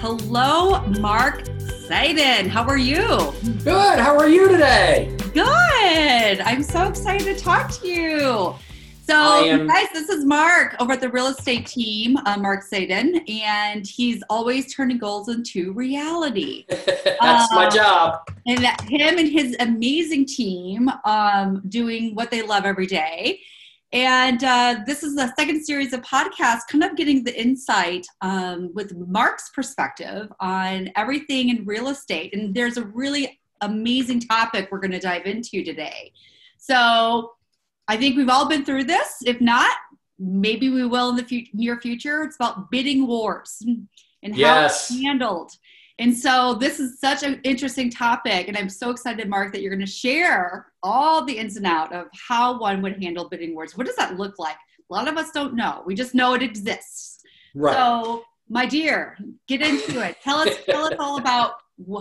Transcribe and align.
Hello, 0.00 0.80
Mark 1.00 1.42
Seiden. 1.88 2.46
How 2.46 2.64
are 2.68 2.78
you? 2.78 3.34
Good. 3.64 3.98
How 3.98 4.16
are 4.16 4.28
you 4.28 4.46
today? 4.46 5.12
Good. 5.34 6.40
I'm 6.40 6.62
so 6.62 6.86
excited 6.86 7.36
to 7.36 7.42
talk 7.42 7.72
to 7.80 7.88
you. 7.88 8.54
So, 9.02 9.44
am- 9.44 9.66
guys, 9.66 9.88
this 9.92 10.08
is 10.08 10.24
Mark 10.24 10.76
over 10.78 10.92
at 10.92 11.00
the 11.00 11.08
real 11.10 11.26
estate 11.26 11.66
team, 11.66 12.16
uh, 12.18 12.36
Mark 12.36 12.62
Seiden, 12.64 13.28
and 13.28 13.84
he's 13.84 14.22
always 14.30 14.72
turning 14.72 14.98
goals 14.98 15.28
into 15.28 15.72
reality. 15.72 16.66
That's 16.68 17.50
um, 17.50 17.56
my 17.56 17.68
job. 17.68 18.20
And 18.46 18.58
that 18.58 18.80
him 18.82 19.18
and 19.18 19.28
his 19.28 19.56
amazing 19.58 20.26
team 20.26 20.88
um, 21.06 21.60
doing 21.68 22.14
what 22.14 22.30
they 22.30 22.42
love 22.42 22.64
every 22.64 22.86
day. 22.86 23.40
And 23.92 24.44
uh, 24.44 24.80
this 24.86 25.02
is 25.02 25.14
the 25.14 25.32
second 25.38 25.64
series 25.64 25.94
of 25.94 26.02
podcasts, 26.02 26.66
kind 26.70 26.84
of 26.84 26.94
getting 26.94 27.24
the 27.24 27.38
insight 27.40 28.06
um, 28.20 28.70
with 28.74 28.94
Mark's 28.94 29.50
perspective 29.50 30.30
on 30.40 30.90
everything 30.94 31.48
in 31.48 31.64
real 31.64 31.88
estate. 31.88 32.34
And 32.34 32.54
there's 32.54 32.76
a 32.76 32.84
really 32.84 33.40
amazing 33.62 34.20
topic 34.20 34.68
we're 34.70 34.78
going 34.78 34.90
to 34.90 35.00
dive 35.00 35.24
into 35.24 35.64
today. 35.64 36.12
So 36.58 37.32
I 37.88 37.96
think 37.96 38.16
we've 38.16 38.28
all 38.28 38.48
been 38.48 38.64
through 38.64 38.84
this. 38.84 39.22
If 39.24 39.40
not, 39.40 39.74
maybe 40.18 40.68
we 40.68 40.86
will 40.86 41.10
in 41.10 41.16
the 41.16 41.48
near 41.54 41.80
future. 41.80 42.22
It's 42.24 42.36
about 42.36 42.70
bidding 42.70 43.06
wars 43.06 43.62
and 44.22 44.34
how 44.34 44.38
yes. 44.38 44.90
it's 44.90 45.00
handled. 45.00 45.52
And 46.00 46.16
so 46.16 46.54
this 46.54 46.78
is 46.78 47.00
such 47.00 47.24
an 47.24 47.40
interesting 47.42 47.90
topic, 47.90 48.46
and 48.46 48.56
I'm 48.56 48.68
so 48.68 48.90
excited, 48.90 49.28
Mark, 49.28 49.52
that 49.52 49.62
you're 49.62 49.74
going 49.74 49.84
to 49.84 49.92
share 49.92 50.66
all 50.82 51.24
the 51.24 51.36
ins 51.36 51.56
and 51.56 51.66
out 51.66 51.92
of 51.92 52.06
how 52.28 52.60
one 52.60 52.82
would 52.82 53.02
handle 53.02 53.28
bidding 53.28 53.54
wars. 53.54 53.76
What 53.76 53.86
does 53.86 53.96
that 53.96 54.16
look 54.16 54.38
like? 54.38 54.56
A 54.90 54.94
lot 54.94 55.08
of 55.08 55.16
us 55.16 55.32
don't 55.32 55.54
know. 55.54 55.82
We 55.84 55.94
just 55.94 56.14
know 56.14 56.34
it 56.34 56.42
exists. 56.42 57.22
Right. 57.54 57.74
So, 57.74 58.22
my 58.48 58.64
dear, 58.64 59.18
get 59.48 59.60
into 59.60 60.00
it. 60.06 60.16
Tell 60.22 60.38
us, 60.38 60.56
tell 60.64 60.86
us 60.86 60.94
all 60.98 61.18
about 61.18 61.54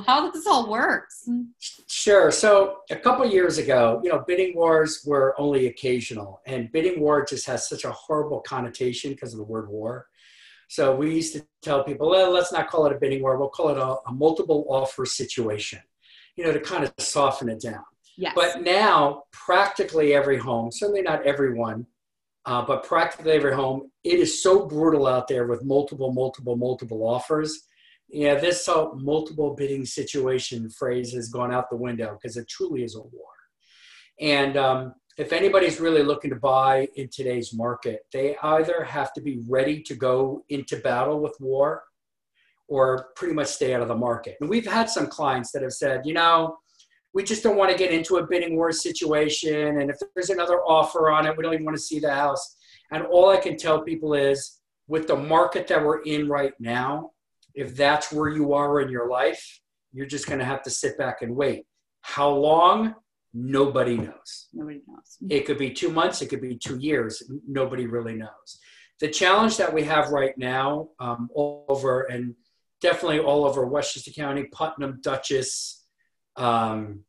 how 0.06 0.32
this 0.32 0.48
all 0.48 0.70
works. 0.70 1.28
Sure. 1.88 2.32
So 2.32 2.78
a 2.90 2.96
couple 2.96 3.26
years 3.26 3.58
ago, 3.58 4.00
you 4.04 4.10
know, 4.10 4.24
bidding 4.26 4.56
wars 4.56 5.04
were 5.06 5.36
only 5.40 5.68
occasional, 5.68 6.42
and 6.46 6.72
bidding 6.72 7.00
war 7.00 7.26
just 7.26 7.46
has 7.48 7.68
such 7.68 7.84
a 7.84 7.92
horrible 7.92 8.42
connotation 8.42 9.12
because 9.12 9.34
of 9.34 9.40
the 9.40 9.46
word 9.46 9.70
war. 9.70 10.08
So 10.68 10.96
we 10.96 11.16
used 11.16 11.34
to 11.34 11.46
tell 11.62 11.84
people, 11.84 12.10
well, 12.10 12.32
let's 12.32 12.52
not 12.52 12.70
call 12.70 12.86
it 12.86 12.94
a 12.94 13.00
bidding 13.00 13.22
war, 13.22 13.38
we'll 13.38 13.50
call 13.50 13.70
it 13.70 13.78
a, 13.78 13.96
a 14.10 14.12
multiple 14.12 14.66
offer 14.70 15.06
situation, 15.06 15.80
you 16.36 16.44
know, 16.44 16.52
to 16.52 16.60
kind 16.60 16.84
of 16.84 16.94
soften 17.00 17.50
it 17.50 17.62
down. 17.62 17.84
Yes. 18.18 18.34
But 18.36 18.64
now, 18.64 19.24
practically 19.32 20.14
every 20.14 20.38
home, 20.38 20.72
certainly 20.72 21.04
not 21.04 21.26
everyone, 21.26 21.86
uh, 22.46 22.66
but 22.66 22.84
practically 22.84 23.34
every 23.34 23.54
home, 23.54 23.92
it 24.04 24.20
is 24.20 24.42
so 24.42 24.66
brutal 24.66 25.06
out 25.06 25.28
there 25.28 25.46
with 25.48 25.64
multiple, 25.64 26.12
multiple, 26.12 26.56
multiple 26.56 27.08
offers. 27.08 27.64
Yeah, 28.10 28.36
this 28.36 28.68
multiple 28.96 29.54
bidding 29.54 29.86
situation 29.86 30.70
phrase 30.70 31.14
has 31.14 31.30
gone 31.30 31.54
out 31.54 31.70
the 31.70 31.76
window 31.76 32.14
because 32.14 32.38
it 32.38 32.48
truly 32.48 32.84
is 32.84 32.96
a 32.96 33.02
war. 33.02 33.28
And 34.20 34.58
um, 34.58 34.94
if 35.18 35.34
anybody's 35.34 35.80
really 35.80 36.04
looking 36.04 36.30
to 36.30 36.36
buy 36.36 36.88
in 36.96 37.10
today's 37.10 37.54
market, 37.54 38.06
they 38.14 38.38
either 38.38 38.84
have 38.84 39.14
to 39.14 39.22
be 39.22 39.42
ready 39.48 39.82
to 39.82 39.96
go 39.96 40.44
into 40.50 40.78
battle 40.78 41.20
with 41.20 41.36
war 41.40 41.84
or 42.68 43.08
pretty 43.16 43.34
much 43.34 43.48
stay 43.48 43.74
out 43.74 43.82
of 43.82 43.88
the 43.88 43.96
market. 43.96 44.38
And 44.42 44.50
we've 44.50 44.68
had 44.68 44.90
some 44.90 45.08
clients 45.08 45.52
that 45.52 45.64
have 45.64 45.74
said, 45.74 46.06
you 46.06 46.14
know, 46.14 46.58
we 47.14 47.24
just 47.24 47.42
don't 47.42 47.56
want 47.56 47.72
to 47.72 47.78
get 47.78 47.92
into 47.92 48.18
a 48.18 48.28
bidding 48.28 48.56
war 48.56 48.72
situation. 48.72 49.82
And 49.82 49.90
if 49.90 49.98
there's 50.14 50.30
another 50.30 50.60
offer 50.60 51.10
on 51.10 51.26
it, 51.26 51.36
we 51.36 51.44
don't 51.44 51.54
even 51.54 51.66
want 51.66 51.78
to 51.78 51.84
see 51.84 52.00
the 52.00 52.14
house. 52.14 52.58
And 52.92 53.04
all 53.04 53.30
I 53.30 53.38
can 53.38 53.58
tell 53.58 53.82
people 53.82 54.14
is 54.14 54.60
with 54.88 55.08
the 55.08 55.16
market 55.16 55.68
that 55.68 55.84
we're 55.84 56.04
in 56.04 56.30
right 56.30 56.54
now, 56.60 57.12
if 57.56 57.76
that's 57.76 58.12
where 58.12 58.30
you 58.30 58.54
are 58.54 58.82
in 58.82 58.90
your 58.90 59.10
life, 59.10 59.62
you're 59.92 60.06
just 60.06 60.28
going 60.28 60.40
to 60.40 60.46
have 60.46 60.62
to 60.64 60.70
sit 60.70 60.98
back 60.98 61.24
and 61.24 61.36
wait. 61.36 61.66
How 62.02 62.30
long? 62.30 62.94
Nobody 63.40 63.98
knows. 63.98 64.48
Nobody 64.52 64.82
knows. 64.88 65.18
It 65.30 65.46
could 65.46 65.60
be 65.60 65.70
two 65.70 65.92
months, 65.92 66.24
it 66.24 66.30
could 66.30 66.42
be 66.42 66.58
two 66.58 66.78
years. 66.80 67.22
Nobody 67.48 67.86
really 67.86 68.16
knows. 68.16 68.60
The 69.00 69.10
challenge 69.10 69.58
that 69.58 69.72
we 69.72 69.84
have 69.84 70.10
right 70.10 70.36
now, 70.40 70.90
um, 71.00 71.30
all 71.36 71.66
over 71.70 72.02
and 72.04 72.34
definitely 72.82 73.20
all 73.20 73.46
over 73.46 73.68
Westchester 73.68 74.10
County, 74.10 74.46
Putnam, 74.46 75.00
Dutchess, 75.04 75.86
um, 76.36 77.02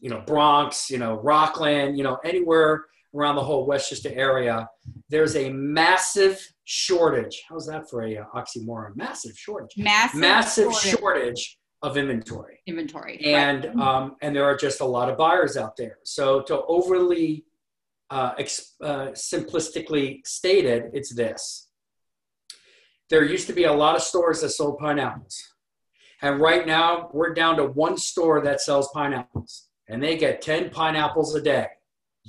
you 0.00 0.08
know, 0.08 0.20
Bronx, 0.20 0.88
you 0.88 0.98
know, 0.98 1.14
Rockland, 1.20 1.98
you 1.98 2.04
know, 2.04 2.18
anywhere 2.24 2.84
around 3.12 3.34
the 3.34 3.42
whole 3.42 3.66
Westchester 3.66 4.10
area, 4.14 4.68
there's 5.08 5.34
a 5.34 5.50
massive 5.50 6.40
shortage. 6.62 7.42
How's 7.48 7.66
that 7.66 7.90
for 7.90 8.04
a 8.04 8.18
uh, 8.18 8.24
oxymoron? 8.36 8.94
Massive 8.94 9.36
shortage. 9.36 9.76
Massive, 9.76 10.20
massive 10.20 10.72
shortage. 10.72 11.00
shortage 11.00 11.58
of 11.84 11.98
inventory. 11.98 12.60
Inventory. 12.66 13.20
And 13.24 13.66
right. 13.66 13.76
um, 13.76 14.16
and 14.22 14.34
there 14.34 14.44
are 14.44 14.56
just 14.56 14.80
a 14.80 14.84
lot 14.86 15.10
of 15.10 15.18
buyers 15.18 15.56
out 15.58 15.76
there. 15.76 15.98
So 16.02 16.40
to 16.42 16.62
overly 16.64 17.44
uh, 18.08 18.32
ex- 18.38 18.74
uh, 18.82 19.08
simplistically 19.08 20.26
stated, 20.26 20.84
it's 20.94 21.14
this. 21.14 21.68
There 23.10 23.22
used 23.22 23.46
to 23.48 23.52
be 23.52 23.64
a 23.64 23.72
lot 23.72 23.96
of 23.96 24.02
stores 24.02 24.40
that 24.40 24.48
sold 24.48 24.78
pineapples. 24.78 25.36
And 26.22 26.40
right 26.40 26.66
now, 26.66 27.10
we're 27.12 27.34
down 27.34 27.56
to 27.56 27.64
one 27.64 27.98
store 27.98 28.40
that 28.40 28.62
sells 28.62 28.88
pineapples. 28.94 29.68
And 29.86 30.02
they 30.02 30.16
get 30.16 30.40
10 30.40 30.70
pineapples 30.70 31.34
a 31.34 31.42
day. 31.42 31.66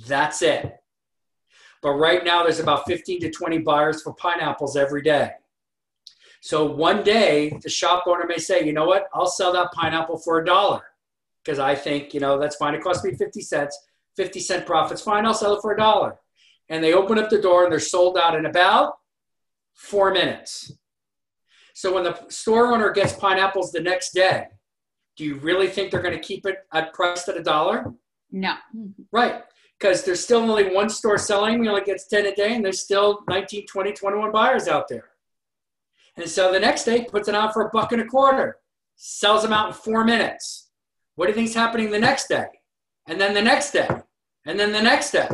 That's 0.06 0.42
it. 0.42 0.76
But 1.80 1.92
right 1.92 2.22
now, 2.22 2.42
there's 2.42 2.60
about 2.60 2.86
15 2.86 3.20
to 3.20 3.30
20 3.30 3.58
buyers 3.58 4.02
for 4.02 4.12
pineapples 4.12 4.76
every 4.76 5.00
day. 5.00 5.30
So 6.46 6.64
one 6.64 7.02
day, 7.02 7.58
the 7.60 7.68
shop 7.68 8.04
owner 8.06 8.24
may 8.24 8.38
say, 8.38 8.64
you 8.64 8.72
know 8.72 8.84
what, 8.84 9.08
I'll 9.12 9.26
sell 9.26 9.52
that 9.54 9.72
pineapple 9.72 10.18
for 10.18 10.38
a 10.38 10.44
dollar 10.44 10.82
because 11.42 11.58
I 11.58 11.74
think, 11.74 12.14
you 12.14 12.20
know, 12.20 12.38
that's 12.38 12.54
fine. 12.54 12.72
It 12.72 12.84
cost 12.84 13.04
me 13.04 13.16
50 13.16 13.40
cents, 13.40 13.76
50 14.16 14.38
cent 14.38 14.64
profits, 14.64 15.02
fine, 15.02 15.26
I'll 15.26 15.34
sell 15.34 15.56
it 15.56 15.60
for 15.60 15.72
a 15.72 15.76
dollar. 15.76 16.20
And 16.68 16.84
they 16.84 16.94
open 16.94 17.18
up 17.18 17.30
the 17.30 17.42
door 17.42 17.64
and 17.64 17.72
they're 17.72 17.80
sold 17.80 18.16
out 18.16 18.36
in 18.36 18.46
about 18.46 18.92
four 19.74 20.12
minutes. 20.12 20.70
So 21.74 21.92
when 21.92 22.04
the 22.04 22.16
store 22.28 22.72
owner 22.72 22.92
gets 22.92 23.14
pineapples 23.14 23.72
the 23.72 23.80
next 23.80 24.12
day, 24.12 24.46
do 25.16 25.24
you 25.24 25.34
really 25.38 25.66
think 25.66 25.90
they're 25.90 26.00
going 26.00 26.14
to 26.14 26.20
keep 26.20 26.46
it 26.46 26.58
at 26.72 26.94
priced 26.94 27.28
at 27.28 27.36
a 27.36 27.42
dollar? 27.42 27.92
No. 28.30 28.54
Right. 29.10 29.42
Because 29.80 30.04
there's 30.04 30.22
still 30.22 30.48
only 30.48 30.72
one 30.72 30.90
store 30.90 31.18
selling. 31.18 31.58
We 31.58 31.68
only 31.68 31.82
gets 31.82 32.06
10 32.06 32.26
a 32.26 32.34
day, 32.36 32.54
and 32.54 32.64
there's 32.64 32.82
still 32.82 33.24
19, 33.28 33.66
20, 33.66 33.92
21 33.94 34.30
buyers 34.30 34.68
out 34.68 34.86
there. 34.88 35.08
And 36.16 36.28
so 36.28 36.52
the 36.52 36.60
next 36.60 36.84
day 36.84 37.04
puts 37.04 37.28
it 37.28 37.34
on 37.34 37.52
for 37.52 37.62
a 37.62 37.70
buck 37.70 37.92
and 37.92 38.00
a 38.00 38.06
quarter, 38.06 38.58
sells 38.96 39.42
them 39.42 39.52
out 39.52 39.68
in 39.68 39.74
four 39.74 40.04
minutes. 40.04 40.68
What 41.14 41.26
do 41.26 41.32
you 41.32 41.36
think's 41.36 41.54
happening 41.54 41.90
the 41.90 41.98
next 41.98 42.28
day? 42.28 42.46
And 43.06 43.20
then 43.20 43.34
the 43.34 43.42
next 43.42 43.72
day, 43.72 43.88
and 44.46 44.58
then 44.58 44.72
the 44.72 44.82
next 44.82 45.10
day. 45.10 45.28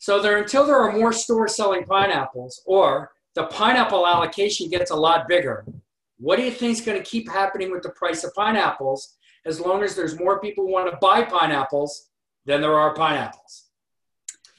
So 0.00 0.20
there 0.20 0.38
until 0.38 0.66
there 0.66 0.80
are 0.80 0.92
more 0.92 1.12
stores 1.12 1.56
selling 1.56 1.84
pineapples 1.84 2.62
or 2.66 3.10
the 3.34 3.44
pineapple 3.44 4.06
allocation 4.06 4.68
gets 4.68 4.90
a 4.90 4.96
lot 4.96 5.28
bigger. 5.28 5.64
What 6.18 6.36
do 6.36 6.42
you 6.42 6.50
think 6.50 6.72
is 6.72 6.80
going 6.80 6.98
to 6.98 7.04
keep 7.04 7.30
happening 7.30 7.70
with 7.70 7.82
the 7.82 7.90
price 7.90 8.24
of 8.24 8.34
pineapples 8.34 9.16
as 9.44 9.60
long 9.60 9.82
as 9.82 9.94
there's 9.94 10.18
more 10.18 10.40
people 10.40 10.64
who 10.64 10.72
want 10.72 10.90
to 10.90 10.96
buy 10.98 11.22
pineapples 11.22 12.08
than 12.46 12.60
there 12.60 12.74
are 12.74 12.94
pineapples? 12.94 13.66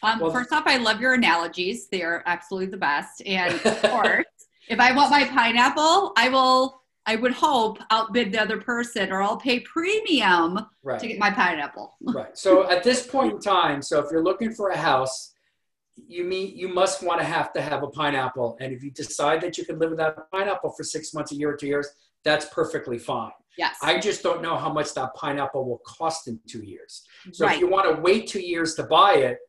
Um, 0.03 0.19
well, 0.19 0.31
first 0.31 0.53
off, 0.53 0.63
I 0.67 0.77
love 0.77 1.01
your 1.01 1.15
analogies. 1.15 1.87
They 1.87 2.03
are 2.03 2.23
absolutely 2.27 2.67
the 2.67 2.77
best. 2.77 3.23
And 3.25 3.53
of 3.65 3.81
course, 3.81 4.25
if 4.69 4.79
I 4.79 4.91
want 4.93 5.11
my 5.11 5.25
pineapple, 5.25 6.13
I 6.17 6.29
will, 6.29 6.81
I 7.05 7.15
would 7.15 7.33
hope, 7.33 7.79
outbid 7.91 8.31
the 8.31 8.41
other 8.41 8.59
person 8.59 9.11
or 9.11 9.21
I'll 9.21 9.37
pay 9.37 9.61
premium 9.61 10.65
right. 10.83 10.99
to 10.99 11.07
get 11.07 11.19
my 11.19 11.31
pineapple. 11.31 11.95
right. 12.01 12.37
So 12.37 12.69
at 12.69 12.83
this 12.83 13.05
point 13.05 13.33
in 13.33 13.39
time, 13.39 13.81
so 13.81 13.99
if 13.99 14.11
you're 14.11 14.23
looking 14.23 14.51
for 14.51 14.69
a 14.69 14.77
house, 14.77 15.33
you 15.95 16.23
mean 16.23 16.55
you 16.55 16.67
must 16.67 17.01
want 17.01 17.19
to 17.19 17.25
have 17.25 17.51
to 17.53 17.61
have 17.61 17.81
a 17.83 17.87
pineapple. 17.87 18.57
And 18.59 18.71
if 18.71 18.83
you 18.83 18.91
decide 18.91 19.41
that 19.41 19.57
you 19.57 19.65
can 19.65 19.79
live 19.79 19.91
without 19.91 20.17
a 20.17 20.35
pineapple 20.35 20.71
for 20.71 20.83
six 20.83 21.13
months, 21.13 21.31
a 21.31 21.35
year, 21.35 21.51
or 21.51 21.57
two 21.57 21.67
years, 21.67 21.87
that's 22.23 22.45
perfectly 22.53 22.99
fine. 22.99 23.31
Yes. 23.57 23.77
I 23.81 23.99
just 23.99 24.21
don't 24.21 24.41
know 24.41 24.55
how 24.55 24.71
much 24.71 24.93
that 24.93 25.15
pineapple 25.15 25.67
will 25.67 25.81
cost 25.85 26.27
in 26.27 26.39
two 26.47 26.63
years. 26.63 27.03
So 27.31 27.45
right. 27.45 27.55
if 27.55 27.59
you 27.59 27.67
want 27.67 27.95
to 27.95 28.01
wait 28.01 28.27
two 28.27 28.41
years 28.41 28.75
to 28.75 28.83
buy 28.83 29.15
it, 29.15 29.39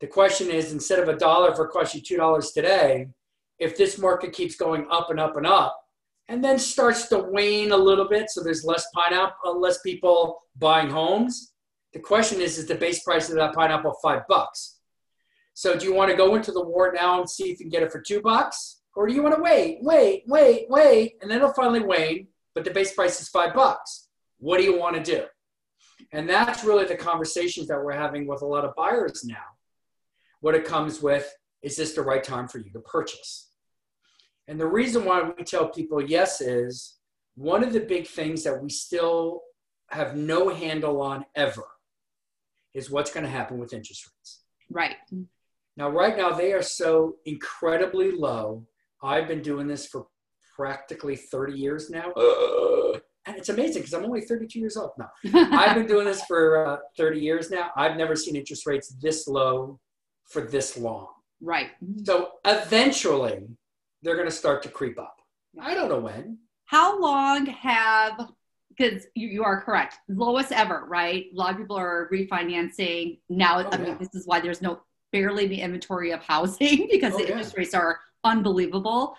the 0.00 0.06
question 0.06 0.50
is 0.50 0.72
instead 0.72 0.98
of 0.98 1.08
a 1.08 1.16
dollar 1.16 1.54
for 1.54 1.66
cost 1.68 1.94
you 1.94 2.02
two 2.02 2.18
dollars 2.18 2.50
today, 2.50 3.08
if 3.58 3.76
this 3.76 3.98
market 3.98 4.32
keeps 4.32 4.56
going 4.56 4.86
up 4.90 5.10
and 5.10 5.20
up 5.20 5.36
and 5.36 5.46
up, 5.46 5.80
and 6.28 6.42
then 6.42 6.58
starts 6.58 7.08
to 7.08 7.18
wane 7.18 7.72
a 7.72 7.76
little 7.76 8.08
bit, 8.08 8.30
so 8.30 8.42
there's 8.42 8.64
less 8.64 8.86
pineapple, 8.94 9.36
uh, 9.44 9.52
less 9.52 9.80
people 9.82 10.42
buying 10.58 10.90
homes. 10.90 11.52
The 11.92 12.00
question 12.00 12.40
is, 12.40 12.58
is 12.58 12.66
the 12.66 12.74
base 12.74 13.02
price 13.02 13.30
of 13.30 13.36
that 13.36 13.54
pineapple 13.54 13.94
five 14.02 14.22
bucks? 14.28 14.78
So 15.54 15.76
do 15.76 15.86
you 15.86 15.94
want 15.94 16.10
to 16.10 16.16
go 16.16 16.34
into 16.34 16.52
the 16.52 16.64
war 16.64 16.92
now 16.94 17.20
and 17.20 17.30
see 17.30 17.44
if 17.44 17.58
you 17.58 17.64
can 17.64 17.70
get 17.70 17.82
it 17.82 17.92
for 17.92 18.00
two 18.00 18.20
bucks? 18.20 18.82
Or 18.94 19.06
do 19.06 19.14
you 19.14 19.22
want 19.22 19.36
to 19.36 19.42
wait, 19.42 19.78
wait, 19.82 20.24
wait, 20.26 20.66
wait, 20.68 21.16
and 21.20 21.30
then 21.30 21.38
it'll 21.38 21.52
finally 21.52 21.80
wane, 21.80 22.28
but 22.54 22.64
the 22.64 22.70
base 22.70 22.94
price 22.94 23.20
is 23.20 23.28
five 23.28 23.54
bucks? 23.54 24.08
What 24.38 24.58
do 24.58 24.64
you 24.64 24.78
want 24.78 24.96
to 24.96 25.02
do? 25.02 25.24
And 26.12 26.28
that's 26.28 26.64
really 26.64 26.84
the 26.84 26.96
conversations 26.96 27.68
that 27.68 27.82
we're 27.82 27.92
having 27.92 28.26
with 28.26 28.42
a 28.42 28.46
lot 28.46 28.64
of 28.64 28.74
buyers 28.74 29.24
now. 29.24 29.36
What 30.40 30.54
it 30.54 30.64
comes 30.64 31.00
with 31.00 31.30
is 31.62 31.76
this 31.76 31.94
the 31.94 32.02
right 32.02 32.22
time 32.22 32.48
for 32.48 32.58
you 32.58 32.70
to 32.72 32.80
purchase? 32.80 33.45
And 34.48 34.60
the 34.60 34.66
reason 34.66 35.04
why 35.04 35.22
we 35.36 35.44
tell 35.44 35.68
people 35.68 36.00
yes 36.02 36.40
is 36.40 36.96
one 37.34 37.64
of 37.64 37.72
the 37.72 37.80
big 37.80 38.06
things 38.06 38.44
that 38.44 38.62
we 38.62 38.70
still 38.70 39.42
have 39.90 40.16
no 40.16 40.48
handle 40.48 41.00
on 41.00 41.24
ever 41.34 41.64
is 42.74 42.90
what's 42.90 43.12
going 43.12 43.24
to 43.24 43.30
happen 43.30 43.58
with 43.58 43.72
interest 43.72 44.06
rates. 44.06 44.42
Right. 44.70 44.96
Now, 45.76 45.90
right 45.90 46.16
now, 46.16 46.32
they 46.32 46.52
are 46.52 46.62
so 46.62 47.16
incredibly 47.24 48.10
low. 48.10 48.66
I've 49.02 49.28
been 49.28 49.42
doing 49.42 49.66
this 49.66 49.86
for 49.86 50.06
practically 50.56 51.16
30 51.16 51.52
years 51.52 51.90
now. 51.90 52.12
Uh, 52.12 52.98
and 53.26 53.36
it's 53.36 53.48
amazing 53.48 53.82
because 53.82 53.92
I'm 53.92 54.04
only 54.04 54.22
32 54.22 54.58
years 54.58 54.76
old 54.76 54.92
now. 54.98 55.10
I've 55.34 55.74
been 55.74 55.86
doing 55.86 56.06
this 56.06 56.24
for 56.24 56.66
uh, 56.66 56.76
30 56.96 57.20
years 57.20 57.50
now. 57.50 57.70
I've 57.76 57.96
never 57.96 58.16
seen 58.16 58.36
interest 58.36 58.66
rates 58.66 58.94
this 59.00 59.26
low 59.26 59.80
for 60.30 60.42
this 60.42 60.78
long. 60.78 61.08
Right. 61.40 61.68
So 62.04 62.32
eventually, 62.44 63.46
they're 64.02 64.16
going 64.16 64.28
to 64.28 64.34
start 64.34 64.62
to 64.64 64.68
creep 64.68 64.98
up. 64.98 65.20
I 65.60 65.74
don't 65.74 65.88
know 65.88 66.00
when. 66.00 66.38
How 66.66 67.00
long 67.00 67.46
have 67.46 68.30
because 68.76 69.06
you, 69.14 69.28
you 69.28 69.44
are 69.44 69.62
correct 69.62 69.96
lowest 70.08 70.52
ever 70.52 70.84
right 70.86 71.26
a 71.32 71.34
lot 71.34 71.50
of 71.50 71.56
people 71.56 71.76
are 71.76 72.10
refinancing 72.12 73.18
now 73.30 73.60
oh, 73.60 73.68
i 73.72 73.78
mean 73.78 73.86
yeah. 73.86 73.94
this 73.94 74.14
is 74.14 74.26
why 74.26 74.38
there's 74.38 74.60
no 74.60 74.80
barely 75.12 75.46
the 75.46 75.60
inventory 75.60 76.10
of 76.10 76.20
housing 76.22 76.86
because 76.90 77.14
oh, 77.14 77.18
the 77.18 77.24
yeah. 77.24 77.30
interest 77.30 77.56
rates 77.56 77.72
are 77.72 77.98
unbelievable 78.24 79.14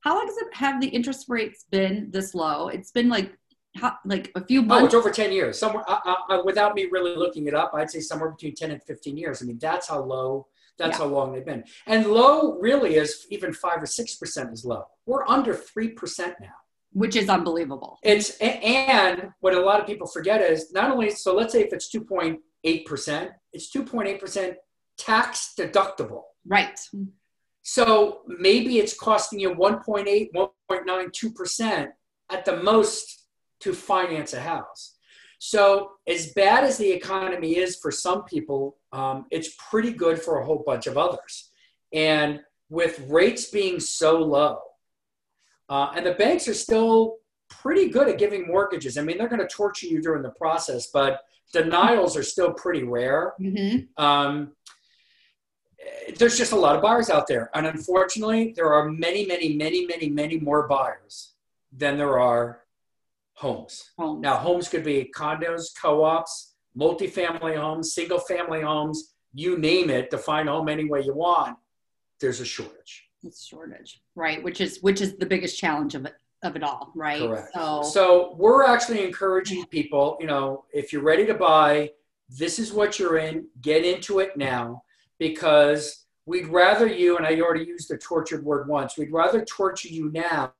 how 0.00 0.14
long 0.16 0.26
has 0.26 0.36
it 0.38 0.54
have 0.54 0.80
the 0.80 0.86
interest 0.88 1.26
rates 1.28 1.66
been 1.70 2.10
this 2.10 2.34
low 2.34 2.68
it's 2.68 2.90
been 2.90 3.10
like 3.10 3.36
how, 3.76 3.96
like 4.04 4.30
a 4.34 4.44
few 4.44 4.62
months. 4.62 4.82
Oh, 4.82 4.86
it's 4.86 4.94
over 4.94 5.10
10 5.10 5.32
years. 5.32 5.58
Somewhere, 5.58 5.84
I, 5.88 6.16
I, 6.28 6.42
without 6.44 6.74
me 6.74 6.88
really 6.90 7.16
looking 7.16 7.46
it 7.46 7.54
up, 7.54 7.72
I'd 7.74 7.90
say 7.90 8.00
somewhere 8.00 8.30
between 8.30 8.54
10 8.54 8.70
and 8.70 8.82
15 8.82 9.16
years. 9.16 9.42
I 9.42 9.46
mean, 9.46 9.58
that's 9.58 9.88
how 9.88 10.02
low, 10.02 10.48
that's 10.78 10.98
yeah. 10.98 11.04
how 11.04 11.10
long 11.10 11.32
they've 11.32 11.44
been. 11.44 11.64
And 11.86 12.06
low 12.06 12.58
really 12.58 12.96
is 12.96 13.26
even 13.30 13.52
five 13.52 13.82
or 13.82 13.86
6% 13.86 14.52
is 14.52 14.64
low. 14.64 14.84
We're 15.06 15.26
under 15.26 15.54
3% 15.54 16.34
now 16.40 16.48
which 16.92 17.16
is 17.16 17.28
unbelievable. 17.28 17.98
It's 18.02 18.36
and 18.38 19.30
what 19.40 19.54
a 19.54 19.60
lot 19.60 19.80
of 19.80 19.86
people 19.86 20.06
forget 20.06 20.40
is 20.40 20.72
not 20.72 20.90
only 20.90 21.10
so 21.10 21.34
let's 21.34 21.52
say 21.52 21.62
if 21.62 21.72
it's 21.72 21.94
2.8 21.94 22.84
percent, 22.84 23.30
it's 23.52 23.74
2.8 23.74 24.20
percent 24.20 24.56
tax 24.98 25.54
deductible. 25.58 26.22
Right. 26.46 26.78
So 27.62 28.20
maybe 28.26 28.78
it's 28.78 28.94
costing 28.98 29.40
you 29.40 29.54
1.8, 29.54 30.28
1.92 30.70 31.34
percent 31.34 31.90
at 32.30 32.44
the 32.44 32.62
most 32.62 33.26
to 33.60 33.72
finance 33.72 34.32
a 34.32 34.40
house. 34.40 34.96
So 35.44 35.94
as 36.06 36.32
bad 36.34 36.62
as 36.62 36.78
the 36.78 36.88
economy 36.88 37.56
is 37.56 37.74
for 37.74 37.90
some 37.90 38.22
people, 38.22 38.76
um, 38.92 39.26
it's 39.32 39.56
pretty 39.68 39.90
good 39.90 40.22
for 40.22 40.38
a 40.38 40.44
whole 40.44 40.62
bunch 40.64 40.86
of 40.86 40.96
others. 40.96 41.50
And 41.92 42.38
with 42.70 43.04
rates 43.08 43.50
being 43.50 43.80
so 43.80 44.20
low, 44.20 44.60
uh, 45.68 45.90
and 45.96 46.06
the 46.06 46.12
banks 46.12 46.46
are 46.46 46.54
still 46.54 47.16
pretty 47.48 47.88
good 47.88 48.08
at 48.08 48.18
giving 48.18 48.46
mortgages. 48.46 48.96
I 48.96 49.02
mean, 49.02 49.18
they're 49.18 49.26
going 49.26 49.40
to 49.40 49.48
torture 49.48 49.88
you 49.88 50.00
during 50.00 50.22
the 50.22 50.30
process, 50.30 50.86
but 50.92 51.22
denials 51.52 52.16
are 52.16 52.22
still 52.22 52.52
pretty 52.52 52.84
rare. 52.84 53.34
Mm-hmm. 53.40 54.00
Um, 54.00 54.52
there's 56.18 56.38
just 56.38 56.52
a 56.52 56.56
lot 56.56 56.76
of 56.76 56.82
buyers 56.82 57.10
out 57.10 57.26
there. 57.26 57.50
And 57.52 57.66
unfortunately, 57.66 58.52
there 58.54 58.72
are 58.72 58.88
many, 58.88 59.26
many, 59.26 59.56
many, 59.56 59.86
many, 59.86 60.08
many 60.08 60.38
more 60.38 60.68
buyers 60.68 61.32
than 61.76 61.96
there 61.96 62.20
are 62.20 62.61
homes. 63.42 63.90
homes. 63.98 64.22
Now, 64.22 64.36
homes 64.36 64.68
could 64.68 64.84
be 64.84 65.10
condos, 65.14 65.66
co 65.80 66.04
ops, 66.04 66.54
multifamily 66.76 67.56
homes, 67.56 67.94
single 67.94 68.20
family 68.20 68.62
homes, 68.62 69.14
you 69.34 69.58
name 69.58 69.90
it, 69.90 70.10
define 70.10 70.46
home 70.46 70.68
any 70.68 70.84
way 70.84 71.02
you 71.02 71.14
want. 71.14 71.56
There's 72.20 72.40
a 72.40 72.44
shortage 72.44 73.04
it's 73.24 73.44
shortage, 73.44 74.00
right? 74.14 74.42
Which 74.42 74.60
is 74.60 74.78
which 74.82 75.00
is 75.00 75.16
the 75.16 75.26
biggest 75.26 75.58
challenge 75.58 75.94
of 75.94 76.06
it 76.06 76.14
of 76.42 76.56
it 76.56 76.62
all, 76.62 76.90
right? 76.94 77.20
Correct. 77.20 77.54
So, 77.54 77.82
so 77.82 78.34
we're 78.36 78.64
actually 78.64 79.04
encouraging 79.04 79.64
people, 79.66 80.16
you 80.20 80.26
know, 80.26 80.64
if 80.72 80.92
you're 80.92 81.02
ready 81.02 81.24
to 81.26 81.34
buy, 81.34 81.90
this 82.28 82.58
is 82.58 82.72
what 82.72 82.98
you're 82.98 83.18
in, 83.18 83.46
get 83.60 83.84
into 83.84 84.18
it 84.18 84.36
now 84.36 84.82
because 85.20 86.06
we'd 86.26 86.48
rather 86.48 86.88
you, 86.88 87.16
and 87.16 87.24
I 87.24 87.40
already 87.40 87.64
used 87.64 87.88
the 87.88 87.96
tortured 87.96 88.44
word 88.44 88.66
once, 88.66 88.98
we'd 88.98 89.12
rather 89.12 89.44
torture 89.44 89.88
you 89.88 90.10
now 90.10 90.52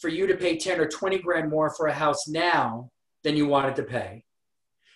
for 0.00 0.08
you 0.08 0.26
to 0.26 0.36
pay 0.36 0.56
10 0.56 0.80
or 0.80 0.88
20 0.88 1.18
grand 1.18 1.50
more 1.50 1.70
for 1.70 1.86
a 1.86 1.92
house 1.92 2.26
now 2.26 2.90
than 3.22 3.36
you 3.36 3.46
wanted 3.46 3.76
to 3.76 3.82
pay. 3.82 4.24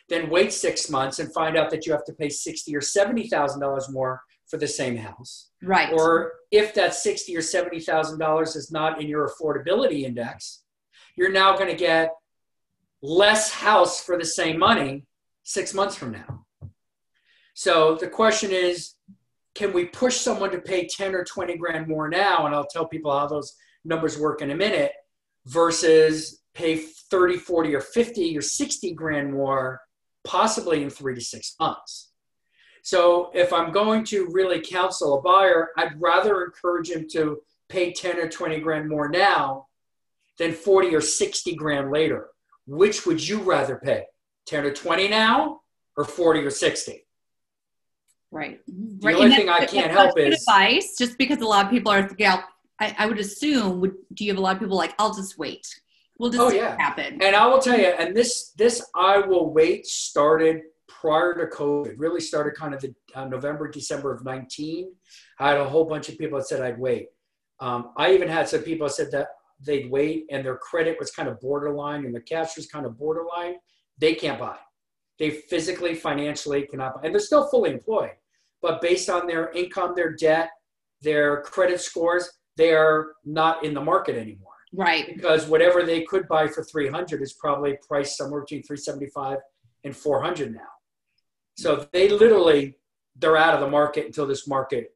Then 0.09 0.29
wait 0.29 0.53
six 0.53 0.91
months 0.91 1.19
and 1.19 1.33
find 1.33 1.57
out 1.57 1.71
that 1.71 1.87
you 1.87 1.93
have 1.93 2.05
to 2.05 2.13
pay 2.13 2.29
60 2.29 2.75
or 2.77 2.81
$70,000 2.81 3.93
more 3.93 4.23
for 4.49 4.59
the 4.59 4.69
same 4.69 4.97
house. 4.97 5.51
Right. 5.63 5.93
Or 5.93 6.33
if 6.51 6.75
that 6.75 6.95
sixty 6.95 7.37
or 7.37 7.43
seventy 7.43 7.81
thousand 7.81 8.19
dollars 8.19 8.57
is 8.57 8.71
not 8.71 9.01
in 9.01 9.09
your 9.09 9.29
affordability 9.29 10.03
index, 10.03 10.63
you're 11.17 11.33
now 11.33 11.57
going 11.57 11.71
to 11.71 11.77
get 11.77 12.11
less 13.03 13.51
house 13.51 14.03
for 14.03 14.19
the 14.19 14.25
same 14.25 14.59
money 14.59 15.07
six 15.43 15.75
months 15.75 15.97
from 15.97 16.13
now. 16.13 16.45
So 17.55 17.97
the 17.97 18.09
question 18.09 18.51
is, 18.51 18.95
can 19.55 19.73
we 19.73 19.87
push 19.87 20.17
someone 20.17 20.51
to 20.51 20.59
pay 20.59 20.87
10 20.87 21.15
or 21.15 21.25
20 21.25 21.57
grand 21.57 21.87
more 21.87 22.09
now? 22.09 22.47
And 22.47 22.55
I'll 22.55 22.67
tell 22.67 22.87
people 22.87 23.17
how 23.17 23.27
those 23.27 23.55
numbers 23.85 24.19
work 24.19 24.43
in 24.43 24.51
a 24.51 24.57
minute 24.57 24.93
versus 25.47 26.43
pay 26.55 26.77
30, 26.77 27.37
40, 27.37 27.75
or 27.75 27.81
50 27.81 28.39
or 28.39 28.43
60 28.43 28.95
grand 28.95 29.33
more, 29.33 29.81
possibly 30.25 30.83
in 30.83 30.91
three 30.91 31.15
to 31.15 31.21
six 31.21 31.55
months. 31.61 32.13
So 32.83 33.31
if 33.35 33.53
I'm 33.53 33.73
going 33.73 34.05
to 34.07 34.29
really 34.31 34.61
counsel 34.61 35.19
a 35.19 35.23
buyer, 35.23 35.71
I'd 35.77 36.01
rather 36.01 36.45
encourage 36.45 36.91
him 36.91 37.07
to 37.13 37.41
pay 37.69 37.93
10 37.93 38.19
or 38.19 38.29
20 38.29 38.61
grand 38.61 38.89
more 38.89 39.09
now 39.09 39.67
than 40.39 40.53
40 40.53 40.95
or 40.95 41.01
60 41.01 41.55
grand 41.55 41.91
later. 41.91 42.29
Which 42.67 43.07
would 43.07 43.27
you 43.27 43.41
rather 43.41 43.77
pay? 43.83 44.05
10 44.47 44.67
or 44.67 44.75
20 44.75 45.09
now 45.09 45.61
or 45.97 46.05
40 46.05 46.41
or 46.41 46.51
60? 46.51 47.07
Right. 48.31 48.61
The 48.67 49.07
right. 49.07 49.17
only 49.17 49.35
thing 49.35 49.49
I 49.49 49.65
can't 49.65 49.93
help 49.93 50.19
is 50.19 50.43
advice, 50.43 50.97
just 50.99 51.17
because 51.17 51.39
a 51.39 51.47
lot 51.47 51.65
of 51.65 51.71
people 51.71 51.93
are 51.93 52.09
I, 52.85 52.95
I 52.99 53.07
would 53.07 53.19
assume, 53.19 53.81
would, 53.81 53.95
do 54.13 54.25
you 54.25 54.33
have 54.33 54.39
a 54.39 54.43
lot 54.43 54.57
of 54.57 54.61
people 54.61 54.77
like, 54.77 54.95
I'll 54.99 55.15
just 55.15 55.39
wait. 55.39 55.67
We'll 56.19 56.31
just 56.31 56.43
oh, 56.43 56.51
yeah. 56.51 56.77
happen. 56.79 57.21
And 57.23 57.35
I 57.35 57.47
will 57.47 57.59
tell 57.59 57.79
you, 57.79 57.87
and 57.87 58.17
this, 58.17 58.53
this 58.57 58.85
I 58.95 59.19
will 59.19 59.53
wait 59.53 59.87
started 59.87 60.63
prior 60.89 61.35
to 61.35 61.47
COVID, 61.55 61.95
really 61.99 62.21
started 62.21 62.55
kind 62.55 62.75
of 62.75 62.81
the 62.81 62.95
uh, 63.15 63.27
November, 63.27 63.69
December 63.69 64.13
of 64.13 64.25
19. 64.25 64.93
I 65.39 65.51
had 65.51 65.59
a 65.59 65.69
whole 65.69 65.85
bunch 65.85 66.09
of 66.09 66.19
people 66.19 66.39
that 66.39 66.47
said 66.47 66.61
I'd 66.63 66.79
wait. 66.79 67.09
Um, 67.61 67.93
I 67.97 68.13
even 68.13 68.29
had 68.29 68.49
some 68.49 68.63
people 68.63 68.87
that 68.87 68.95
said 68.95 69.11
that 69.13 69.29
they'd 69.61 69.91
wait 69.91 70.27
and 70.31 70.45
their 70.45 70.57
credit 70.57 70.97
was 70.99 71.11
kind 71.11 71.29
of 71.29 71.41
borderline 71.41 72.05
and 72.05 72.15
the 72.15 72.21
cash 72.21 72.57
was 72.57 72.67
kind 72.67 72.87
of 72.87 72.99
borderline. 72.99 73.57
They 73.99 74.15
can't 74.15 74.39
buy. 74.39 74.57
They 75.19 75.31
physically, 75.31 75.95
financially 75.95 76.67
cannot 76.67 76.95
buy. 76.95 77.01
And 77.05 77.15
they're 77.15 77.21
still 77.21 77.49
fully 77.49 77.71
employed. 77.71 78.13
But 78.63 78.81
based 78.81 79.11
on 79.11 79.27
their 79.27 79.51
income, 79.53 79.93
their 79.95 80.13
debt, 80.13 80.51
their 81.03 81.43
credit 81.43 81.81
scores, 81.81 82.29
they 82.57 82.73
are 82.73 83.13
not 83.25 83.65
in 83.65 83.75
the 83.75 83.81
market 83.81 84.17
anymore. 84.17 84.53
Right. 84.73 85.15
Because 85.15 85.47
whatever 85.47 85.85
they 85.85 86.03
could 86.03 86.27
buy 86.29 86.49
for 86.49 86.65
300 86.65 87.23
is 87.23 87.35
probably 87.35 87.79
priced 87.87 88.17
somewhere 88.17 88.41
between 88.41 88.63
375 88.63 89.39
and 89.85 89.97
400 89.97 90.53
now. 90.53 90.61
So 91.57 91.87
they 91.93 92.09
literally 92.09 92.77
they're 93.17 93.37
out 93.37 93.55
of 93.55 93.61
the 93.61 93.69
market 93.69 94.07
until 94.07 94.27
this 94.27 94.49
market 94.49 94.93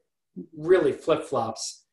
really 0.56 0.92
flip 0.92 1.24
flops, 1.24 1.84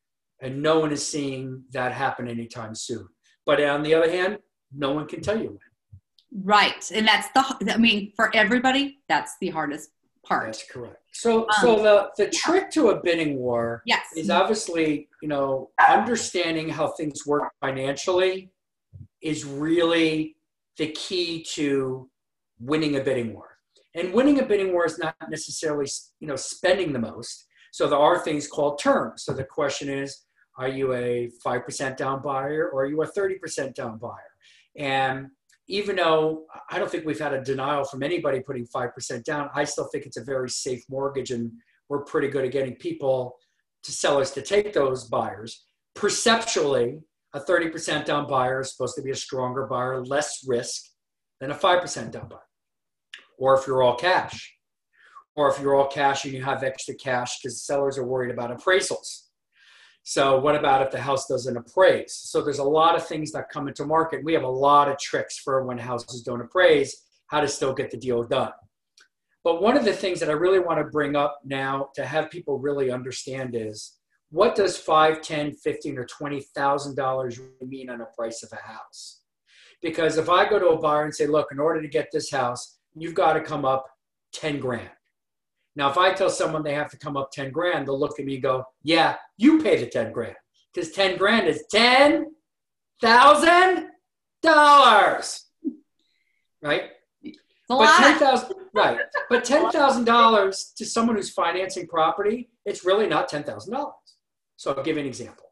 and 0.42 0.62
no 0.62 0.80
one 0.80 0.92
is 0.92 1.06
seeing 1.08 1.64
that 1.72 1.92
happen 1.92 2.28
anytime 2.28 2.76
soon. 2.76 3.08
But 3.46 3.62
on 3.62 3.84
the 3.84 3.94
other 3.94 4.10
hand, 4.10 4.40
no 4.76 4.92
one 4.92 5.08
can 5.08 5.22
tell 5.22 5.40
you 5.40 5.50
when. 5.50 6.44
Right, 6.44 6.92
and 6.94 7.08
that's 7.08 7.28
the. 7.30 7.74
I 7.74 7.78
mean, 7.78 8.12
for 8.16 8.36
everybody, 8.36 9.00
that's 9.08 9.36
the 9.40 9.50
hardest 9.50 9.92
part. 10.26 10.48
That's 10.48 10.64
correct. 10.70 10.98
So, 11.18 11.44
um, 11.44 11.48
so 11.62 11.76
the 11.82 12.10
the 12.18 12.30
trick 12.30 12.70
to 12.72 12.90
a 12.90 13.02
bidding 13.02 13.38
war 13.38 13.82
yes. 13.86 14.06
is 14.18 14.30
obviously 14.30 15.08
you 15.22 15.30
know 15.30 15.70
understanding 15.90 16.68
how 16.68 16.90
things 16.90 17.26
work 17.26 17.54
financially 17.62 18.52
is 19.22 19.46
really 19.46 20.36
the 20.78 20.88
key 20.92 21.44
to 21.54 22.10
winning 22.60 22.98
a 22.98 23.02
bidding 23.02 23.34
war. 23.34 23.58
And 23.96 24.14
winning 24.14 24.40
a 24.40 24.46
bidding 24.46 24.74
war 24.74 24.86
is 24.86 25.00
not 25.00 25.16
necessarily, 25.30 25.88
you 26.20 26.28
know, 26.28 26.36
spending 26.36 26.92
the 26.92 27.00
most. 27.00 27.48
So 27.72 27.88
there 27.88 28.00
are 28.00 28.20
things 28.20 28.48
called 28.48 28.80
terms. 28.80 29.24
So 29.24 29.34
the 29.34 29.44
question 29.44 29.90
is, 29.90 30.26
are 30.58 30.68
you 30.68 30.94
a 30.94 31.32
5% 31.46 31.98
down 31.98 32.22
buyer 32.22 32.70
or 32.72 32.84
are 32.84 32.86
you 32.86 33.02
a 33.02 33.08
30% 33.08 33.74
down 33.74 33.98
buyer? 33.98 34.32
And 34.78 35.28
even 35.68 35.96
though 35.96 36.46
I 36.70 36.78
don't 36.78 36.90
think 36.90 37.06
we've 37.06 37.20
had 37.20 37.34
a 37.34 37.44
denial 37.44 37.84
from 37.84 38.04
anybody 38.04 38.40
putting 38.42 38.68
5% 38.68 39.24
down, 39.24 39.50
I 39.54 39.64
still 39.64 39.88
think 39.92 40.06
it's 40.06 40.18
a 40.18 40.24
very 40.24 40.50
safe 40.50 40.84
mortgage 40.90 41.32
and 41.32 41.52
we're 41.90 42.04
pretty 42.04 42.28
good 42.28 42.46
at 42.46 42.52
getting 42.52 42.76
people 42.76 43.36
to 43.84 43.92
sellers 43.92 44.32
to 44.32 44.42
take 44.42 44.74
those 44.74 45.06
buyers. 45.06 45.66
Perceptually, 45.96 47.00
a 47.34 47.40
30% 47.40 48.06
down 48.06 48.28
buyer 48.28 48.62
is 48.62 48.72
supposed 48.72 48.96
to 48.96 49.02
be 49.02 49.12
a 49.12 49.16
stronger 49.16 49.68
buyer, 49.68 50.04
less 50.04 50.46
risk 50.48 50.84
than 51.40 51.52
a 51.52 51.56
5% 51.56 52.12
down 52.12 52.28
buyer 52.28 52.40
or 53.38 53.58
if 53.58 53.68
you're 53.68 53.84
all 53.84 53.96
cash, 53.96 54.54
or 55.36 55.50
if 55.50 55.60
you're 55.60 55.76
all 55.76 55.88
cash 55.88 56.26
and 56.26 56.34
you 56.34 56.44
have 56.44 56.64
extra 56.64 56.96
cash 56.96 57.40
because 57.40 57.64
sellers 57.64 57.98
are 57.98 58.06
worried 58.06 58.32
about 58.32 58.58
appraisals. 58.58 59.25
So 60.08 60.40
what 60.40 60.56
about 60.56 60.84
if 60.84 60.92
the 60.92 61.02
house 61.02 61.26
doesn't 61.26 61.58
appraise? 61.58 62.14
So 62.14 62.40
there's 62.40 62.60
a 62.60 62.64
lot 62.64 62.96
of 62.96 63.08
things 63.08 63.32
that 63.32 63.50
come 63.50 63.68
into 63.68 63.86
market. 63.86 64.24
We 64.24 64.34
have 64.34 64.44
a 64.44 64.48
lot 64.48 64.88
of 64.88 65.00
tricks 65.00 65.40
for 65.40 65.66
when 65.66 65.80
houses 65.80 66.22
don't 66.22 66.42
appraise, 66.42 66.96
how 67.26 67.42
to 67.42 67.48
still 67.48 67.74
get 67.74 67.90
the 67.90 67.98
deal 67.98 68.24
done. 68.24 68.52
But 69.44 69.64
one 69.64 69.76
of 69.76 69.84
the 69.84 69.94
things 69.94 70.20
that 70.20 70.30
I 70.30 70.34
really 70.34 70.60
want 70.60 70.78
to 70.78 70.92
bring 70.92 71.16
up 71.16 71.40
now 71.44 71.90
to 71.96 72.06
have 72.06 72.30
people 72.30 72.60
really 72.60 72.92
understand 72.92 73.56
is 73.56 73.98
what 74.30 74.54
does 74.54 74.78
five, 74.78 75.24
ten, 75.24 75.56
fifteen, 75.56 75.98
or 75.98 76.06
twenty 76.06 76.42
thousand 76.56 76.96
dollars 76.96 77.40
mean 77.66 77.90
on 77.90 78.02
a 78.02 78.06
price 78.16 78.44
of 78.44 78.52
a 78.54 78.62
house? 78.62 79.22
Because 79.82 80.20
if 80.20 80.30
I 80.30 80.48
go 80.48 80.60
to 80.60 80.68
a 80.68 80.80
buyer 80.80 81.06
and 81.06 81.16
say, 81.16 81.26
look, 81.26 81.48
in 81.52 81.60
order 81.60 81.82
to 81.82 81.88
get 81.88 82.10
this 82.12 82.30
house, 82.30 82.78
you've 82.96 83.16
got 83.16 83.34
to 83.34 83.42
come 83.42 83.66
up 83.66 83.88
10 84.34 84.60
grand. 84.60 84.90
Now, 85.75 85.89
if 85.89 85.98
I 85.98 86.13
tell 86.13 86.29
someone 86.29 86.63
they 86.63 86.74
have 86.74 86.89
to 86.91 86.98
come 86.98 87.17
up 87.17 87.32
10 87.32 87.51
grand, 87.51 87.88
they'll 87.88 88.00
look 88.00 88.20
at 88.20 88.25
me 88.25 88.36
and 88.36 88.44
go, 88.44 88.65
yeah, 88.84 89.17
you 89.38 89.62
pay 89.62 89.77
the 89.77 89.88
10 89.88 90.13
grand. 90.13 90.36
Because 90.74 90.91
10 90.91 91.17
grand 91.17 91.48
is 91.48 91.63
$10,000. 91.74 92.25
Right? 96.62 96.84
But 97.67 97.98
ten 97.98 98.20
thousand, 98.20 98.55
right? 98.74 99.00
But 99.29 99.44
ten 99.44 99.72
thousand 99.72 100.05
dollars 100.05 100.72
to 100.77 100.86
someone 100.86 101.15
who's 101.15 101.32
financing 101.32 101.88
property, 101.88 102.50
it's 102.65 102.86
really 102.86 103.08
not 103.08 103.27
ten 103.27 103.44
thousand 103.44 103.74
dollars. 103.74 103.96
So 104.58 104.72
I'll 104.72 104.84
give 104.84 104.98
you 104.98 105.01
an 105.01 105.08
example. 105.08 105.46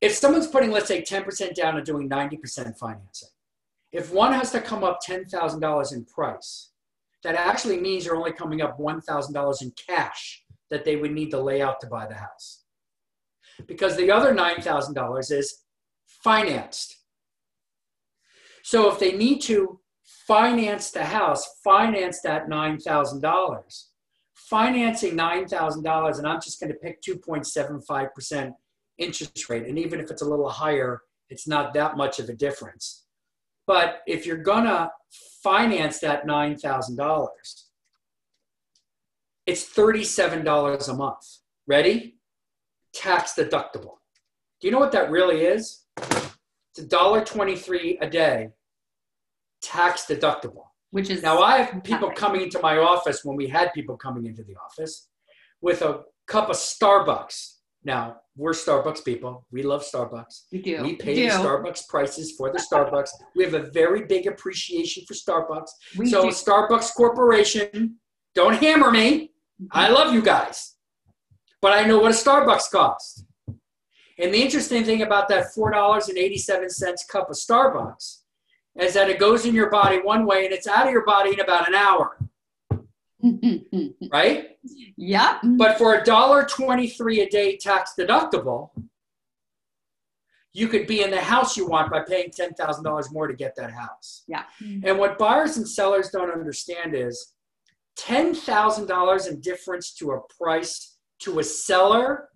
If 0.00 0.12
someone's 0.12 0.48
putting, 0.48 0.72
let's 0.72 0.88
say, 0.88 1.02
ten 1.02 1.22
percent 1.22 1.54
down 1.54 1.76
and 1.76 1.86
doing 1.86 2.08
ninety 2.08 2.36
percent 2.36 2.76
financing, 2.76 3.28
if 3.92 4.12
one 4.12 4.32
has 4.32 4.50
to 4.52 4.60
come 4.60 4.82
up 4.82 4.98
ten 5.00 5.24
thousand 5.24 5.60
dollars 5.60 5.92
in 5.92 6.04
price, 6.04 6.70
that 7.24 7.34
actually 7.34 7.80
means 7.80 8.04
you're 8.04 8.16
only 8.16 8.32
coming 8.32 8.60
up 8.60 8.78
$1,000 8.78 9.62
in 9.62 9.72
cash 9.88 10.44
that 10.70 10.84
they 10.84 10.96
would 10.96 11.12
need 11.12 11.30
to 11.30 11.40
lay 11.40 11.60
out 11.60 11.80
to 11.80 11.86
buy 11.86 12.06
the 12.06 12.14
house. 12.14 12.64
Because 13.66 13.96
the 13.96 14.10
other 14.10 14.34
$9,000 14.34 15.32
is 15.32 15.62
financed. 16.06 16.96
So 18.62 18.90
if 18.90 18.98
they 18.98 19.12
need 19.12 19.40
to 19.42 19.80
finance 20.26 20.90
the 20.90 21.04
house, 21.04 21.46
finance 21.62 22.20
that 22.22 22.48
$9,000, 22.48 23.84
financing 24.34 25.16
$9,000, 25.16 26.18
and 26.18 26.26
I'm 26.26 26.40
just 26.40 26.60
going 26.60 26.72
to 26.72 26.78
pick 26.78 27.02
2.75% 27.02 28.52
interest 28.98 29.48
rate. 29.48 29.66
And 29.66 29.78
even 29.78 30.00
if 30.00 30.10
it's 30.10 30.22
a 30.22 30.28
little 30.28 30.48
higher, 30.48 31.00
it's 31.30 31.48
not 31.48 31.74
that 31.74 31.96
much 31.96 32.18
of 32.18 32.28
a 32.28 32.34
difference. 32.34 33.03
But 33.66 34.02
if 34.06 34.26
you're 34.26 34.36
to 34.64 34.90
finance 35.42 36.00
that 36.00 36.26
$9,000, 36.26 37.28
it's 39.46 39.74
$37 39.74 40.88
a 40.88 40.94
month. 40.94 41.38
Ready? 41.66 42.16
Tax 42.94 43.34
deductible. 43.34 43.96
Do 44.60 44.68
you 44.68 44.70
know 44.70 44.78
what 44.78 44.92
that 44.92 45.10
really 45.10 45.42
is? 45.42 45.84
It's 45.96 46.80
$1.23 46.80 47.98
a 48.00 48.08
day, 48.08 48.48
tax 49.62 50.06
deductible. 50.06 50.64
Which 50.90 51.10
is 51.10 51.22
now 51.22 51.40
I 51.40 51.58
have 51.58 51.82
people 51.82 52.10
coming 52.10 52.42
into 52.42 52.60
my 52.60 52.78
office 52.78 53.24
when 53.24 53.36
we 53.36 53.48
had 53.48 53.72
people 53.72 53.96
coming 53.96 54.26
into 54.26 54.44
the 54.44 54.54
office 54.56 55.08
with 55.60 55.82
a 55.82 56.02
cup 56.26 56.48
of 56.50 56.56
Starbucks 56.56 57.53
now, 57.84 58.16
we're 58.36 58.52
Starbucks 58.52 59.04
people. 59.04 59.46
We 59.52 59.62
love 59.62 59.84
Starbucks. 59.84 60.44
We 60.50 60.62
do. 60.62 60.82
We 60.82 60.96
pay 60.96 61.14
the 61.14 61.34
Starbucks 61.34 61.86
prices 61.86 62.32
for 62.32 62.50
the 62.50 62.58
Starbucks. 62.58 63.10
we 63.36 63.44
have 63.44 63.54
a 63.54 63.70
very 63.70 64.06
big 64.06 64.26
appreciation 64.26 65.04
for 65.06 65.14
Starbucks. 65.14 65.68
We 65.96 66.06
so, 66.06 66.22
do. 66.22 66.28
Starbucks 66.28 66.94
Corporation, 66.94 67.96
don't 68.34 68.54
hammer 68.54 68.90
me. 68.90 69.32
I 69.70 69.88
love 69.90 70.12
you 70.12 70.22
guys. 70.22 70.74
But 71.60 71.72
I 71.72 71.84
know 71.84 71.98
what 71.98 72.10
a 72.10 72.14
Starbucks 72.14 72.70
costs. 72.70 73.24
And 74.18 74.32
the 74.32 74.42
interesting 74.42 74.84
thing 74.84 75.02
about 75.02 75.28
that 75.28 75.48
$4.87 75.56 77.08
cup 77.08 77.30
of 77.30 77.36
Starbucks 77.36 78.18
is 78.80 78.94
that 78.94 79.10
it 79.10 79.18
goes 79.18 79.44
in 79.44 79.54
your 79.54 79.70
body 79.70 79.98
one 79.98 80.26
way 80.26 80.44
and 80.44 80.54
it's 80.54 80.66
out 80.66 80.86
of 80.86 80.92
your 80.92 81.04
body 81.04 81.32
in 81.32 81.40
about 81.40 81.68
an 81.68 81.74
hour. 81.74 82.16
right? 84.12 84.50
Yep. 84.96 85.36
But 85.56 85.78
for 85.78 85.94
a 85.94 86.04
dollar 86.04 86.44
twenty-three 86.44 87.20
a 87.20 87.28
day 87.28 87.56
tax 87.56 87.94
deductible, 87.98 88.70
you 90.52 90.68
could 90.68 90.86
be 90.86 91.02
in 91.02 91.10
the 91.10 91.20
house 91.20 91.56
you 91.56 91.66
want 91.66 91.90
by 91.90 92.00
paying 92.00 92.30
ten 92.30 92.54
thousand 92.54 92.84
dollars 92.84 93.10
more 93.12 93.26
to 93.26 93.34
get 93.34 93.56
that 93.56 93.72
house. 93.72 94.24
Yeah. 94.28 94.44
Mm-hmm. 94.62 94.86
And 94.86 94.98
what 94.98 95.18
buyers 95.18 95.56
and 95.56 95.68
sellers 95.68 96.10
don't 96.10 96.30
understand 96.30 96.94
is 96.94 97.34
ten 97.96 98.34
thousand 98.34 98.86
dollars 98.86 99.26
in 99.26 99.40
difference 99.40 99.94
to 99.94 100.12
a 100.12 100.20
price 100.38 100.96
to 101.20 101.38
a 101.38 101.44
seller 101.44 102.28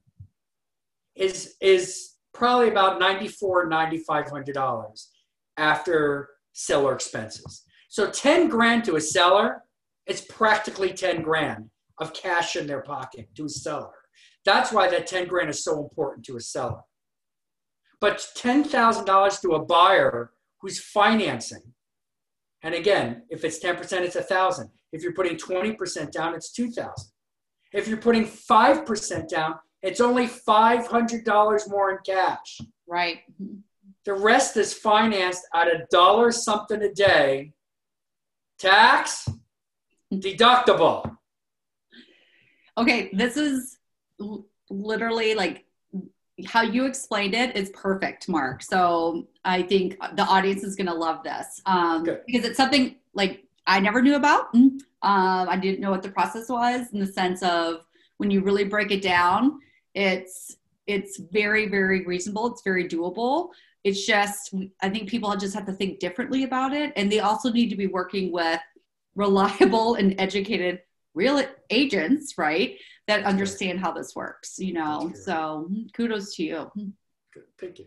is 1.15 1.55
is 1.61 2.15
probably 2.33 2.69
about 2.69 2.99
ninety-four, 2.99 3.69
ninety-five 3.69 4.29
hundred 4.31 4.55
dollars 4.55 5.11
after 5.57 6.31
seller 6.53 6.95
expenses. 6.95 7.65
So 7.89 8.11
ten 8.11 8.49
grand 8.49 8.85
to 8.85 8.97
a 8.97 9.01
seller 9.01 9.63
it's 10.09 10.23
practically 10.23 10.93
10 10.93 11.23
grand 11.23 11.71
of 11.99 12.13
cash 12.15 12.57
in 12.57 12.67
their 12.67 12.83
pocket 12.83 13.29
to 13.37 13.45
a 13.45 13.49
seller. 13.49 13.93
That's 14.45 14.73
why 14.73 14.89
that 14.89 15.07
10 15.07 15.29
grand 15.29 15.51
is 15.51 15.63
so 15.63 15.83
important 15.83 16.25
to 16.27 16.37
a 16.37 16.41
seller. 16.41 16.81
But 18.01 18.25
$10,000 18.37 19.41
to 19.43 19.49
a 19.51 19.65
buyer 19.65 20.31
who's 20.61 20.81
financing, 20.81 21.63
and 22.63 22.75
again, 22.75 23.23
if 23.29 23.45
it's 23.45 23.63
10%, 23.63 23.93
it's 24.01 24.17
a 24.17 24.23
thousand. 24.23 24.71
If 24.93 25.03
you're 25.03 25.13
putting 25.13 25.37
20% 25.37 26.11
down, 26.11 26.35
it's 26.35 26.51
2,000. 26.53 27.11
If 27.73 27.87
you're 27.87 27.99
putting 27.99 28.25
5% 28.25 29.29
down, 29.29 29.55
it's 29.83 30.01
only 30.01 30.27
$500 30.27 31.71
more 31.71 31.91
in 31.91 31.99
cash. 32.05 32.61
Right. 32.87 33.19
The 34.05 34.15
rest 34.15 34.57
is 34.57 34.73
financed 34.73 35.43
at 35.55 35.69
a 35.69 35.87
dollar 35.91 36.33
something 36.33 36.83
a 36.83 36.93
day. 36.93 37.53
Tax, 38.59 39.29
deductible. 40.13 41.17
Okay, 42.77 43.11
this 43.13 43.37
is 43.37 43.79
literally 44.71 45.35
like 45.35 45.65
how 46.47 46.63
you 46.63 46.87
explained 46.87 47.35
it 47.35 47.57
is 47.57 47.71
perfect, 47.71 48.29
Mark. 48.29 48.63
So 48.63 49.27
I 49.45 49.63
think 49.63 49.99
the 50.15 50.23
audience 50.23 50.63
is 50.63 50.77
going 50.77 50.87
to 50.87 50.95
love 50.95 51.25
this 51.25 51.61
um, 51.67 52.05
because 52.05 52.45
it's 52.45 52.57
something 52.57 52.97
like 53.15 53.45
I 53.67 53.81
never 53.81 54.01
knew 54.01 54.15
about. 54.15 54.55
Um, 54.55 54.83
I 55.03 55.57
didn't 55.57 55.81
know 55.81 55.91
what 55.91 56.03
the 56.03 56.11
process 56.11 56.49
was 56.49 56.93
in 56.93 57.01
the 57.01 57.07
sense 57.07 57.43
of 57.43 57.85
when 58.19 58.31
you 58.31 58.43
really 58.43 58.65
break 58.65 58.91
it 58.91 59.03
down, 59.03 59.61
it's 59.95 60.57
it's 60.87 61.19
very 61.19 61.69
very 61.69 62.05
reasonable. 62.05 62.47
It's 62.49 62.63
very 62.63 62.87
doable. 62.87 63.49
It's 63.85 64.07
just 64.07 64.55
I 64.83 64.89
think 64.91 65.09
people 65.09 65.35
just 65.37 65.55
have 65.55 65.67
to 65.67 65.73
think 65.73 65.99
differently 65.99 66.45
about 66.45 66.73
it, 66.73 66.93
and 66.97 67.11
they 67.11 67.21
also 67.21 67.51
need 67.51 67.71
to 67.71 67.77
be 67.77 67.87
working 67.87 68.33
with 68.33 68.61
reliable 69.19 69.97
and 69.97 70.15
educated 70.19 70.81
real 71.13 71.43
agents, 71.69 72.39
right? 72.39 72.79
That 73.09 73.25
understand 73.25 73.81
how 73.81 73.93
this 73.93 74.15
works, 74.15 74.59
you 74.59 74.73
know. 74.73 75.13
So 75.15 75.69
mm, 75.71 75.93
kudos 75.93 76.35
to 76.37 76.45
you. 76.45 76.71
Good. 77.35 77.43
Thank 77.59 77.79
you. 77.81 77.87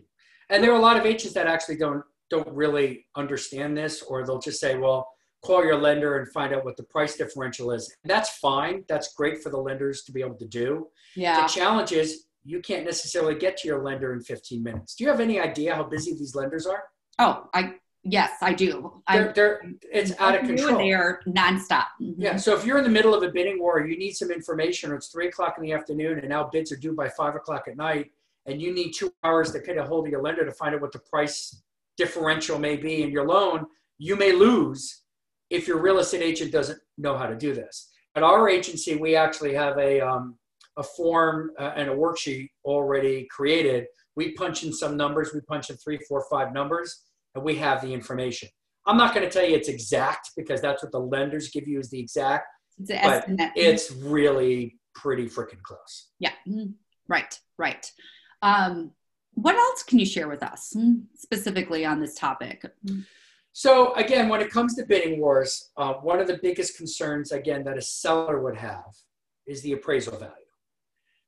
And 0.50 0.62
there 0.62 0.70
are 0.72 0.78
a 0.78 0.82
lot 0.82 0.98
of 0.98 1.06
agents 1.06 1.34
that 1.34 1.46
actually 1.46 1.76
don't 1.76 2.04
don't 2.30 2.48
really 2.48 3.06
understand 3.16 3.76
this, 3.76 4.02
or 4.02 4.24
they'll 4.24 4.38
just 4.38 4.60
say, 4.60 4.76
well, 4.76 5.08
call 5.42 5.64
your 5.64 5.76
lender 5.76 6.18
and 6.18 6.30
find 6.32 6.54
out 6.54 6.64
what 6.64 6.76
the 6.76 6.82
price 6.84 7.16
differential 7.16 7.72
is. 7.72 7.94
That's 8.04 8.30
fine. 8.38 8.84
That's 8.88 9.12
great 9.14 9.42
for 9.42 9.50
the 9.50 9.58
lenders 9.58 10.02
to 10.04 10.12
be 10.12 10.20
able 10.20 10.36
to 10.36 10.46
do. 10.46 10.88
Yeah. 11.14 11.42
The 11.42 11.48
challenge 11.48 11.92
is 11.92 12.26
you 12.44 12.60
can't 12.60 12.84
necessarily 12.84 13.34
get 13.34 13.56
to 13.58 13.68
your 13.68 13.82
lender 13.82 14.12
in 14.14 14.22
15 14.22 14.62
minutes. 14.62 14.94
Do 14.94 15.04
you 15.04 15.10
have 15.10 15.20
any 15.20 15.40
idea 15.40 15.74
how 15.74 15.84
busy 15.84 16.14
these 16.14 16.34
lenders 16.34 16.66
are? 16.66 16.84
Oh, 17.18 17.48
I 17.54 17.74
Yes, 18.04 18.32
I 18.42 18.52
do. 18.52 19.00
They're, 19.08 19.32
they're, 19.32 19.62
it's 19.92 20.12
out 20.18 20.34
of 20.34 20.44
control. 20.46 20.78
They 20.78 20.92
are 20.92 21.20
nonstop. 21.26 21.86
Mm-hmm. 22.00 22.20
Yeah. 22.20 22.36
So 22.36 22.56
if 22.56 22.64
you're 22.64 22.78
in 22.78 22.84
the 22.84 22.90
middle 22.90 23.14
of 23.14 23.22
a 23.22 23.30
bidding 23.30 23.60
war, 23.60 23.86
you 23.86 23.96
need 23.96 24.12
some 24.12 24.32
information, 24.32 24.90
or 24.90 24.96
it's 24.96 25.08
three 25.08 25.28
o'clock 25.28 25.54
in 25.56 25.62
the 25.62 25.72
afternoon, 25.72 26.18
and 26.18 26.28
now 26.28 26.48
bids 26.52 26.72
are 26.72 26.76
due 26.76 26.94
by 26.94 27.08
five 27.08 27.36
o'clock 27.36 27.64
at 27.68 27.76
night, 27.76 28.10
and 28.46 28.60
you 28.60 28.74
need 28.74 28.90
two 28.92 29.12
hours 29.22 29.52
to 29.52 29.60
get 29.60 29.78
a 29.78 29.84
hold 29.84 30.06
of 30.06 30.10
your 30.10 30.20
lender 30.20 30.44
to 30.44 30.52
find 30.52 30.74
out 30.74 30.80
what 30.80 30.90
the 30.90 30.98
price 30.98 31.62
differential 31.96 32.58
may 32.58 32.76
be 32.76 33.02
in 33.02 33.10
your 33.10 33.26
loan, 33.26 33.66
you 33.98 34.16
may 34.16 34.32
lose 34.32 35.02
if 35.50 35.68
your 35.68 35.80
real 35.80 35.98
estate 35.98 36.22
agent 36.22 36.50
doesn't 36.50 36.78
know 36.98 37.16
how 37.16 37.26
to 37.26 37.36
do 37.36 37.54
this. 37.54 37.90
At 38.16 38.22
our 38.22 38.48
agency, 38.48 38.96
we 38.96 39.14
actually 39.14 39.54
have 39.54 39.78
a 39.78 40.00
um, 40.00 40.36
a 40.78 40.82
form 40.82 41.50
uh, 41.58 41.72
and 41.76 41.90
a 41.90 41.94
worksheet 41.94 42.48
already 42.64 43.28
created. 43.30 43.86
We 44.16 44.32
punch 44.32 44.64
in 44.64 44.72
some 44.72 44.96
numbers. 44.96 45.32
We 45.34 45.40
punch 45.42 45.68
in 45.70 45.76
three, 45.76 45.98
four, 46.08 46.24
five 46.30 46.52
numbers 46.52 47.02
and 47.34 47.44
we 47.44 47.56
have 47.56 47.80
the 47.82 47.92
information. 47.92 48.48
I'm 48.86 48.96
not 48.96 49.14
going 49.14 49.26
to 49.26 49.32
tell 49.32 49.48
you 49.48 49.54
it's 49.54 49.68
exact 49.68 50.30
because 50.36 50.60
that's 50.60 50.82
what 50.82 50.92
the 50.92 50.98
lenders 50.98 51.50
give 51.50 51.68
you 51.68 51.78
is 51.78 51.90
the 51.90 52.00
exact, 52.00 52.46
it's 52.78 53.26
but 53.26 53.50
it's 53.54 53.92
really 53.92 54.76
pretty 54.94 55.26
freaking 55.26 55.62
close. 55.62 56.10
Yeah, 56.18 56.32
mm-hmm. 56.48 56.72
right, 57.08 57.38
right. 57.58 57.90
Um, 58.42 58.92
what 59.34 59.54
else 59.54 59.82
can 59.82 59.98
you 59.98 60.06
share 60.06 60.28
with 60.28 60.42
us 60.42 60.74
mm, 60.76 61.02
specifically 61.16 61.84
on 61.84 62.00
this 62.00 62.14
topic? 62.14 62.64
So 63.52 63.94
again, 63.94 64.28
when 64.28 64.40
it 64.40 64.50
comes 64.50 64.74
to 64.76 64.84
bidding 64.84 65.20
wars, 65.20 65.70
uh, 65.76 65.94
one 65.94 66.20
of 66.20 66.26
the 66.26 66.38
biggest 66.42 66.76
concerns 66.76 67.32
again 67.32 67.64
that 67.64 67.78
a 67.78 67.82
seller 67.82 68.42
would 68.42 68.56
have 68.56 68.92
is 69.46 69.62
the 69.62 69.72
appraisal 69.72 70.18
value. 70.18 70.32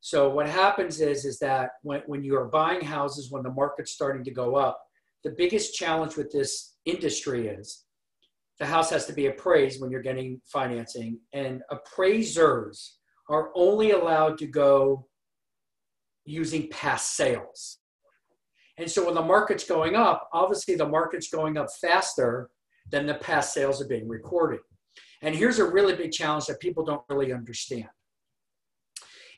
So 0.00 0.28
what 0.28 0.46
happens 0.48 1.00
is, 1.00 1.24
is 1.24 1.38
that 1.38 1.70
when, 1.82 2.02
when 2.06 2.22
you 2.22 2.36
are 2.36 2.46
buying 2.46 2.82
houses, 2.82 3.30
when 3.30 3.42
the 3.42 3.50
market's 3.50 3.92
starting 3.92 4.22
to 4.24 4.30
go 4.30 4.56
up, 4.56 4.78
the 5.24 5.34
biggest 5.36 5.74
challenge 5.74 6.16
with 6.16 6.30
this 6.30 6.76
industry 6.84 7.48
is 7.48 7.84
the 8.60 8.66
house 8.66 8.90
has 8.90 9.06
to 9.06 9.12
be 9.12 9.26
appraised 9.26 9.80
when 9.80 9.90
you're 9.90 10.02
getting 10.02 10.40
financing 10.44 11.18
and 11.32 11.62
appraisers 11.70 12.98
are 13.28 13.50
only 13.56 13.92
allowed 13.92 14.38
to 14.38 14.46
go 14.46 15.06
using 16.26 16.68
past 16.68 17.16
sales. 17.16 17.78
And 18.76 18.90
so 18.90 19.06
when 19.06 19.14
the 19.14 19.22
market's 19.22 19.64
going 19.64 19.96
up, 19.96 20.28
obviously 20.32 20.74
the 20.74 20.86
market's 20.86 21.30
going 21.30 21.56
up 21.56 21.68
faster 21.80 22.50
than 22.90 23.06
the 23.06 23.14
past 23.14 23.54
sales 23.54 23.80
are 23.80 23.88
being 23.88 24.08
recorded. 24.08 24.60
And 25.22 25.34
here's 25.34 25.58
a 25.58 25.64
really 25.64 25.96
big 25.96 26.12
challenge 26.12 26.46
that 26.46 26.60
people 26.60 26.84
don't 26.84 27.02
really 27.08 27.32
understand. 27.32 27.88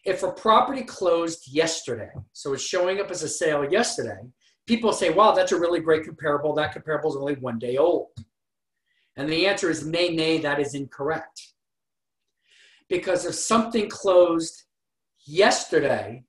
If 0.04 0.22
a 0.22 0.32
property 0.32 0.82
closed 0.82 1.52
yesterday, 1.52 2.10
so 2.32 2.52
it's 2.52 2.62
showing 2.62 3.00
up 3.00 3.10
as 3.10 3.22
a 3.22 3.28
sale 3.28 3.64
yesterday, 3.70 4.20
people 4.66 4.92
say, 4.92 5.10
wow, 5.10 5.32
that's 5.32 5.52
a 5.52 5.58
really 5.58 5.80
great 5.80 6.04
comparable. 6.04 6.54
That 6.54 6.72
comparable 6.72 7.10
is 7.10 7.16
only 7.16 7.34
one 7.34 7.58
day 7.58 7.76
old. 7.76 8.08
And 9.16 9.28
the 9.28 9.46
answer 9.46 9.70
is 9.70 9.86
nay, 9.86 10.14
nay, 10.14 10.38
that 10.38 10.60
is 10.60 10.74
incorrect. 10.74 11.40
Because 12.88 13.24
if 13.24 13.34
something 13.34 13.88
closed 13.88 14.64
yesterday, 15.26 16.24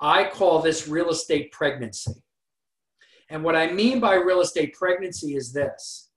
I 0.00 0.24
call 0.24 0.60
this 0.60 0.86
real 0.86 1.10
estate 1.10 1.50
pregnancy. 1.52 2.22
And 3.30 3.42
what 3.42 3.56
I 3.56 3.72
mean 3.72 3.98
by 3.98 4.14
real 4.14 4.40
estate 4.40 4.74
pregnancy 4.74 5.34
is 5.34 5.52
this 5.52 6.10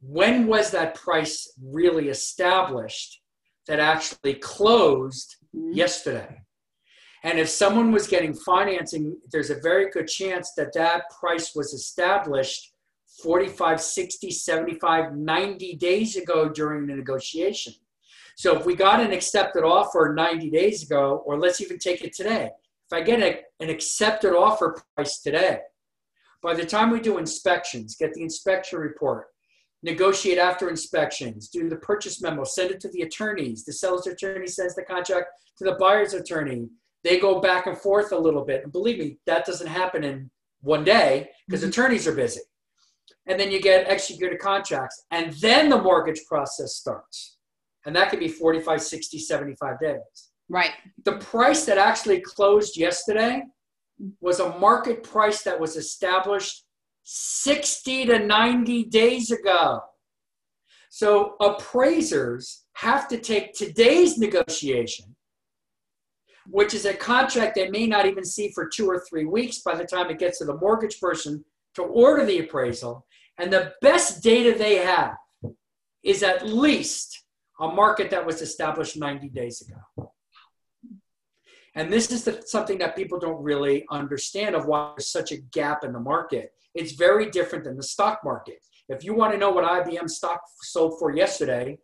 when 0.00 0.46
was 0.46 0.70
that 0.70 0.94
price 0.94 1.52
really 1.60 2.08
established 2.08 3.20
that 3.66 3.80
actually 3.80 4.34
closed 4.34 5.36
mm-hmm. 5.54 5.72
yesterday? 5.72 6.42
And 7.26 7.40
if 7.40 7.48
someone 7.48 7.90
was 7.90 8.06
getting 8.06 8.32
financing, 8.32 9.16
there's 9.32 9.50
a 9.50 9.58
very 9.58 9.90
good 9.90 10.06
chance 10.06 10.52
that 10.52 10.72
that 10.74 11.10
price 11.10 11.56
was 11.56 11.74
established 11.74 12.72
45, 13.20 13.80
60, 13.80 14.30
75, 14.30 15.16
90 15.16 15.74
days 15.74 16.14
ago 16.14 16.48
during 16.48 16.86
the 16.86 16.94
negotiation. 16.94 17.72
So 18.36 18.56
if 18.56 18.64
we 18.64 18.76
got 18.76 19.00
an 19.00 19.12
accepted 19.12 19.64
offer 19.64 20.12
90 20.14 20.50
days 20.50 20.84
ago, 20.84 21.24
or 21.26 21.36
let's 21.36 21.60
even 21.60 21.80
take 21.80 22.04
it 22.04 22.14
today, 22.14 22.50
if 22.86 22.92
I 22.92 23.00
get 23.00 23.20
a, 23.20 23.40
an 23.58 23.70
accepted 23.70 24.32
offer 24.32 24.80
price 24.94 25.18
today, 25.18 25.62
by 26.44 26.54
the 26.54 26.64
time 26.64 26.90
we 26.90 27.00
do 27.00 27.18
inspections, 27.18 27.96
get 27.96 28.14
the 28.14 28.22
inspection 28.22 28.78
report, 28.78 29.26
negotiate 29.82 30.38
after 30.38 30.70
inspections, 30.70 31.48
do 31.48 31.68
the 31.68 31.74
purchase 31.74 32.22
memo, 32.22 32.44
send 32.44 32.70
it 32.70 32.78
to 32.82 32.88
the 32.90 33.02
attorneys. 33.02 33.64
The 33.64 33.72
seller's 33.72 34.06
attorney 34.06 34.46
sends 34.46 34.76
the 34.76 34.84
contract 34.84 35.30
to 35.58 35.64
the 35.64 35.74
buyer's 35.80 36.14
attorney. 36.14 36.68
They 37.04 37.18
go 37.18 37.40
back 37.40 37.66
and 37.66 37.76
forth 37.76 38.12
a 38.12 38.18
little 38.18 38.44
bit. 38.44 38.62
And 38.64 38.72
believe 38.72 38.98
me, 38.98 39.18
that 39.26 39.46
doesn't 39.46 39.66
happen 39.66 40.04
in 40.04 40.30
one 40.60 40.84
day 40.84 41.30
because 41.46 41.60
mm-hmm. 41.60 41.70
attorneys 41.70 42.06
are 42.06 42.14
busy. 42.14 42.40
And 43.26 43.38
then 43.38 43.50
you 43.50 43.60
get 43.60 43.88
executed 43.88 44.38
contracts. 44.38 45.04
And 45.10 45.32
then 45.34 45.68
the 45.68 45.80
mortgage 45.80 46.20
process 46.28 46.74
starts. 46.74 47.36
And 47.84 47.94
that 47.94 48.10
could 48.10 48.20
be 48.20 48.28
45, 48.28 48.82
60, 48.82 49.18
75 49.18 49.80
days. 49.80 50.30
Right. 50.48 50.70
The 51.04 51.18
price 51.18 51.64
that 51.66 51.78
actually 51.78 52.20
closed 52.20 52.76
yesterday 52.76 53.42
was 54.20 54.40
a 54.40 54.58
market 54.58 55.02
price 55.02 55.42
that 55.42 55.58
was 55.58 55.76
established 55.76 56.64
60 57.02 58.06
to 58.06 58.18
90 58.18 58.84
days 58.84 59.30
ago. 59.30 59.80
So 60.90 61.36
appraisers 61.40 62.64
have 62.74 63.08
to 63.08 63.18
take 63.18 63.54
today's 63.54 64.18
negotiation, 64.18 65.15
which 66.50 66.74
is 66.74 66.84
a 66.84 66.94
contract 66.94 67.54
they 67.54 67.70
may 67.70 67.86
not 67.86 68.06
even 68.06 68.24
see 68.24 68.50
for 68.50 68.66
two 68.66 68.88
or 68.88 69.00
three 69.08 69.24
weeks 69.24 69.58
by 69.58 69.74
the 69.74 69.84
time 69.84 70.10
it 70.10 70.18
gets 70.18 70.38
to 70.38 70.44
the 70.44 70.56
mortgage 70.56 71.00
person 71.00 71.44
to 71.74 71.82
order 71.82 72.24
the 72.24 72.38
appraisal. 72.38 73.06
And 73.38 73.52
the 73.52 73.72
best 73.82 74.22
data 74.22 74.56
they 74.56 74.76
have 74.76 75.16
is 76.02 76.22
at 76.22 76.46
least 76.46 77.24
a 77.60 77.68
market 77.68 78.10
that 78.10 78.24
was 78.24 78.42
established 78.42 78.96
90 78.96 79.28
days 79.30 79.62
ago. 79.62 80.12
And 81.74 81.92
this 81.92 82.10
is 82.10 82.24
the, 82.24 82.42
something 82.46 82.78
that 82.78 82.96
people 82.96 83.18
don't 83.18 83.42
really 83.42 83.84
understand 83.90 84.54
of 84.54 84.66
why 84.66 84.92
there's 84.96 85.08
such 85.08 85.32
a 85.32 85.36
gap 85.36 85.84
in 85.84 85.92
the 85.92 86.00
market. 86.00 86.52
It's 86.74 86.92
very 86.92 87.30
different 87.30 87.64
than 87.64 87.76
the 87.76 87.82
stock 87.82 88.20
market. 88.24 88.64
If 88.88 89.04
you 89.04 89.14
want 89.14 89.32
to 89.32 89.38
know 89.38 89.50
what 89.50 89.64
IBM 89.64 90.08
stock 90.08 90.40
sold 90.62 90.98
for 90.98 91.14
yesterday, 91.14 91.78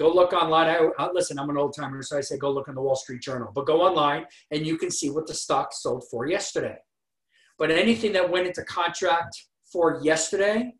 go 0.00 0.10
look 0.10 0.32
online. 0.32 0.66
I, 0.66 0.88
I, 0.98 1.10
listen, 1.12 1.38
I'm 1.38 1.50
an 1.50 1.58
old 1.58 1.76
timer, 1.76 2.02
so 2.02 2.16
I 2.16 2.22
say 2.22 2.38
go 2.38 2.50
look 2.50 2.68
in 2.68 2.74
the 2.74 2.80
Wall 2.80 2.96
Street 2.96 3.20
Journal. 3.20 3.52
But 3.54 3.66
go 3.66 3.82
online 3.82 4.24
and 4.50 4.66
you 4.66 4.78
can 4.78 4.90
see 4.90 5.10
what 5.10 5.26
the 5.26 5.34
stock 5.34 5.72
sold 5.72 6.04
for 6.10 6.26
yesterday. 6.26 6.78
But 7.58 7.70
anything 7.70 8.12
that 8.12 8.30
went 8.30 8.46
into 8.46 8.64
contract 8.64 9.36
for 9.70 10.00
yesterday, 10.02 10.72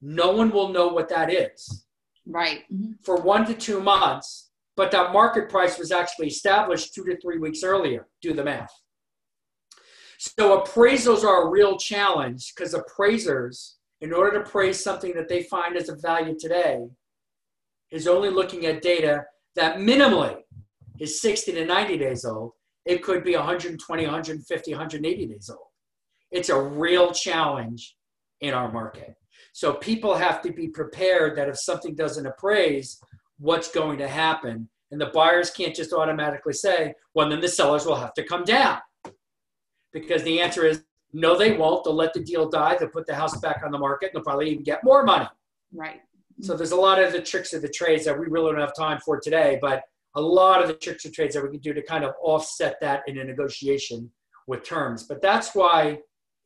no 0.00 0.30
one 0.30 0.50
will 0.50 0.68
know 0.68 0.86
what 0.86 1.08
that 1.08 1.32
is. 1.32 1.84
Right. 2.26 2.60
Mm-hmm. 2.72 2.92
For 3.02 3.16
one 3.16 3.44
to 3.46 3.54
two 3.54 3.80
months, 3.80 4.50
but 4.76 4.92
that 4.92 5.12
market 5.12 5.48
price 5.48 5.76
was 5.76 5.90
actually 5.90 6.28
established 6.28 6.94
two 6.94 7.04
to 7.04 7.20
three 7.20 7.38
weeks 7.38 7.64
earlier. 7.64 8.06
Do 8.22 8.32
the 8.32 8.44
math. 8.44 8.72
So 10.18 10.60
appraisals 10.60 11.24
are 11.24 11.48
a 11.48 11.50
real 11.50 11.76
challenge 11.76 12.52
because 12.54 12.72
appraisers, 12.72 13.78
in 14.00 14.12
order 14.12 14.38
to 14.38 14.48
appraise 14.48 14.82
something 14.82 15.12
that 15.14 15.28
they 15.28 15.42
find 15.42 15.76
as 15.76 15.88
a 15.88 15.96
value 15.96 16.36
today, 16.38 16.86
is 17.90 18.06
only 18.06 18.30
looking 18.30 18.66
at 18.66 18.82
data 18.82 19.24
that 19.56 19.78
minimally 19.78 20.36
is 20.98 21.20
60 21.20 21.52
to 21.52 21.64
90 21.64 21.98
days 21.98 22.24
old. 22.24 22.52
It 22.84 23.02
could 23.02 23.24
be 23.24 23.34
120, 23.34 24.02
150, 24.04 24.70
180 24.72 25.26
days 25.26 25.50
old. 25.50 25.66
It's 26.30 26.48
a 26.48 26.60
real 26.60 27.12
challenge 27.12 27.96
in 28.40 28.52
our 28.52 28.70
market. 28.70 29.14
So 29.52 29.74
people 29.74 30.14
have 30.14 30.42
to 30.42 30.52
be 30.52 30.68
prepared 30.68 31.36
that 31.36 31.48
if 31.48 31.58
something 31.58 31.94
doesn't 31.94 32.26
appraise, 32.26 33.00
what's 33.38 33.70
going 33.70 33.98
to 33.98 34.08
happen. 34.08 34.68
And 34.90 35.00
the 35.00 35.06
buyers 35.06 35.50
can't 35.50 35.74
just 35.74 35.92
automatically 35.92 36.52
say, 36.52 36.94
well, 37.14 37.28
then 37.28 37.40
the 37.40 37.48
sellers 37.48 37.86
will 37.86 37.96
have 37.96 38.14
to 38.14 38.24
come 38.24 38.44
down. 38.44 38.78
Because 39.92 40.22
the 40.24 40.40
answer 40.40 40.66
is 40.66 40.84
no, 41.12 41.38
they 41.38 41.56
won't. 41.56 41.84
They'll 41.84 41.94
let 41.94 42.12
the 42.12 42.24
deal 42.24 42.48
die. 42.48 42.76
They'll 42.76 42.88
put 42.88 43.06
the 43.06 43.14
house 43.14 43.38
back 43.38 43.62
on 43.64 43.70
the 43.70 43.78
market 43.78 44.06
and 44.06 44.16
they'll 44.16 44.24
probably 44.24 44.50
even 44.50 44.64
get 44.64 44.82
more 44.82 45.04
money. 45.04 45.28
Right. 45.72 46.00
So 46.40 46.56
there's 46.56 46.72
a 46.72 46.76
lot 46.76 47.02
of 47.02 47.12
the 47.12 47.22
tricks 47.22 47.52
of 47.52 47.62
the 47.62 47.68
trades 47.68 48.04
that 48.04 48.18
we 48.18 48.26
really 48.26 48.52
don't 48.52 48.60
have 48.60 48.74
time 48.76 48.98
for 49.04 49.20
today, 49.20 49.58
but 49.60 49.82
a 50.16 50.20
lot 50.20 50.62
of 50.62 50.68
the 50.68 50.74
tricks 50.74 51.04
of 51.04 51.12
trades 51.12 51.34
that 51.34 51.42
we 51.42 51.50
can 51.50 51.60
do 51.60 51.72
to 51.72 51.82
kind 51.82 52.04
of 52.04 52.14
offset 52.22 52.80
that 52.80 53.02
in 53.06 53.18
a 53.18 53.24
negotiation 53.24 54.10
with 54.46 54.62
terms. 54.62 55.04
But 55.04 55.22
that's 55.22 55.54
why 55.54 56.00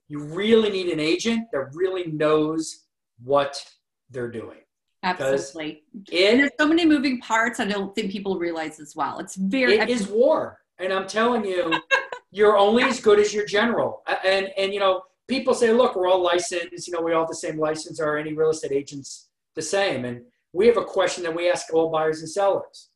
you 0.08 0.20
really 0.20 0.70
need 0.70 0.88
an 0.88 1.00
agent 1.00 1.48
that 1.52 1.68
really 1.74 2.06
knows 2.06 2.84
what 3.22 3.62
they're 4.10 4.30
doing. 4.30 4.58
Absolutely. 5.02 5.84
It, 6.10 6.30
and 6.30 6.40
there's 6.40 6.50
so 6.58 6.66
many 6.66 6.84
moving 6.84 7.20
parts. 7.20 7.60
I 7.60 7.66
don't 7.66 7.94
think 7.94 8.10
people 8.10 8.38
realize 8.38 8.80
as 8.80 8.96
well. 8.96 9.18
It's 9.20 9.36
very. 9.36 9.78
It 9.78 9.88
is 9.88 10.08
war, 10.08 10.58
and 10.78 10.92
I'm 10.92 11.06
telling 11.06 11.44
you, 11.44 11.72
you're 12.32 12.56
only 12.58 12.82
as 12.84 13.00
good 13.00 13.20
as 13.20 13.32
your 13.32 13.46
general. 13.46 14.02
And 14.24 14.48
and 14.56 14.74
you 14.74 14.80
know, 14.80 15.02
people 15.28 15.54
say, 15.54 15.72
look, 15.72 15.94
we're 15.94 16.08
all 16.08 16.22
licensed. 16.22 16.88
You 16.88 16.94
know, 16.94 17.00
we 17.00 17.12
all 17.12 17.22
have 17.22 17.28
the 17.28 17.36
same 17.36 17.58
license. 17.58 18.00
Are 18.00 18.18
any 18.18 18.32
real 18.32 18.50
estate 18.50 18.72
agents 18.72 19.27
the 19.58 19.62
same? 19.62 20.04
And 20.04 20.22
we 20.52 20.68
have 20.68 20.76
a 20.76 20.84
question 20.84 21.24
that 21.24 21.34
we 21.34 21.50
ask 21.50 21.74
all 21.74 21.90
buyers 21.90 22.20
and 22.20 22.30
sellers: 22.30 22.90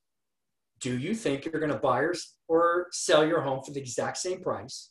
Do 0.81 0.96
you 0.96 1.12
think 1.14 1.44
you're 1.44 1.61
going 1.61 1.72
to 1.72 1.79
buy 1.90 2.07
or 2.48 2.87
sell 2.92 3.27
your 3.27 3.42
home 3.42 3.62
for 3.64 3.72
the 3.72 3.81
exact 3.81 4.16
same 4.18 4.40
price, 4.40 4.90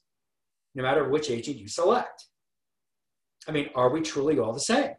no 0.75 0.83
matter 0.83 1.09
which 1.09 1.29
agent 1.29 1.57
you 1.57 1.69
select? 1.69 2.27
I 3.47 3.51
mean, 3.51 3.69
are 3.73 3.89
we 3.89 4.01
truly 4.01 4.37
all 4.37 4.53
the 4.53 4.59
same? 4.59 4.91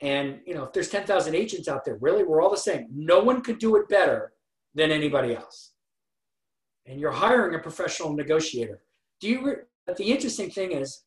And 0.00 0.40
you 0.46 0.54
know, 0.54 0.64
if 0.64 0.72
there's 0.72 0.88
10,000 0.88 1.34
agents 1.34 1.68
out 1.68 1.84
there, 1.84 1.98
really, 2.00 2.24
we're 2.24 2.42
all 2.42 2.50
the 2.50 2.56
same. 2.56 2.86
No 2.94 3.22
one 3.22 3.42
could 3.42 3.58
do 3.58 3.76
it 3.76 3.88
better 3.88 4.32
than 4.74 4.90
anybody 4.90 5.34
else. 5.34 5.72
And 6.86 7.00
you're 7.00 7.10
hiring 7.10 7.54
a 7.54 7.58
professional 7.58 8.12
negotiator. 8.12 8.80
Do 9.20 9.28
you? 9.28 9.44
Re- 9.44 9.94
the 9.96 10.04
interesting 10.04 10.50
thing 10.50 10.72
is, 10.72 11.04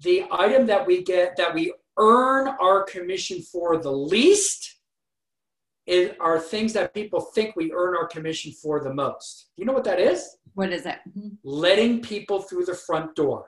the 0.00 0.24
item 0.30 0.66
that 0.66 0.86
we 0.86 1.02
get 1.02 1.36
that 1.36 1.54
we 1.54 1.72
earn 1.98 2.48
our 2.60 2.84
commission 2.84 3.40
for 3.40 3.78
the 3.78 3.92
least 3.92 4.78
is, 5.86 6.12
are 6.20 6.38
things 6.38 6.72
that 6.72 6.94
people 6.94 7.20
think 7.20 7.56
we 7.56 7.72
earn 7.72 7.94
our 7.96 8.06
commission 8.06 8.52
for 8.52 8.82
the 8.82 8.92
most. 8.92 9.50
You 9.56 9.64
know 9.64 9.72
what 9.72 9.84
that 9.84 10.00
is? 10.00 10.38
What 10.54 10.72
is 10.72 10.86
it? 10.86 10.98
Mm-hmm. 11.08 11.28
Letting 11.42 12.00
people 12.00 12.40
through 12.40 12.64
the 12.64 12.74
front 12.74 13.14
door 13.14 13.46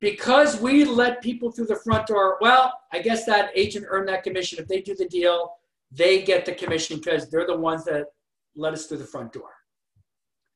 because 0.00 0.60
we 0.60 0.84
let 0.84 1.22
people 1.22 1.50
through 1.50 1.66
the 1.66 1.76
front 1.76 2.06
door, 2.06 2.38
well, 2.40 2.72
I 2.92 3.00
guess 3.00 3.24
that 3.26 3.50
agent 3.54 3.86
earned 3.88 4.08
that 4.08 4.22
commission. 4.22 4.58
If 4.58 4.68
they 4.68 4.80
do 4.80 4.94
the 4.94 5.08
deal, 5.08 5.52
they 5.90 6.22
get 6.22 6.44
the 6.44 6.52
commission 6.52 6.98
because 6.98 7.28
they're 7.28 7.46
the 7.46 7.56
ones 7.56 7.84
that 7.84 8.06
let 8.54 8.74
us 8.74 8.86
through 8.86 8.98
the 8.98 9.04
front 9.04 9.32
door. 9.32 9.50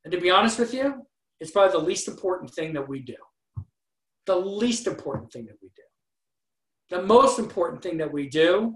And 0.04 0.12
to 0.12 0.20
be 0.20 0.30
honest 0.30 0.58
with 0.58 0.72
you, 0.74 1.06
it's 1.40 1.50
probably 1.50 1.72
the 1.72 1.86
least 1.86 2.08
important 2.08 2.52
thing 2.52 2.72
that 2.74 2.88
we 2.88 3.00
do. 3.00 3.16
The 4.26 4.36
least 4.36 4.86
important 4.86 5.32
thing 5.32 5.46
that 5.46 5.56
we 5.60 5.68
do. 5.74 5.81
The 6.92 7.00
most 7.00 7.38
important 7.38 7.82
thing 7.82 7.96
that 7.96 8.12
we 8.12 8.28
do 8.28 8.74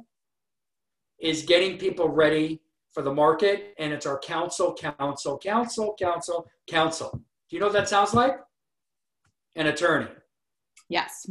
is 1.18 1.42
getting 1.42 1.76
people 1.76 2.09
ready 2.09 2.62
for 2.94 3.02
the 3.02 3.12
market, 3.12 3.74
and 3.79 3.92
it's 3.92 4.07
our 4.07 4.18
counsel, 4.18 4.72
counsel, 4.72 5.37
counsel, 5.37 5.94
counsel, 6.00 6.46
counsel. 6.66 7.11
Do 7.12 7.57
you 7.57 7.61
know 7.61 7.66
what 7.66 7.74
that 7.74 7.90
sounds 7.90 8.14
like? 8.14 8.38
An 9.55 9.66
attorney. 9.66 10.09
Yes. 10.88 11.26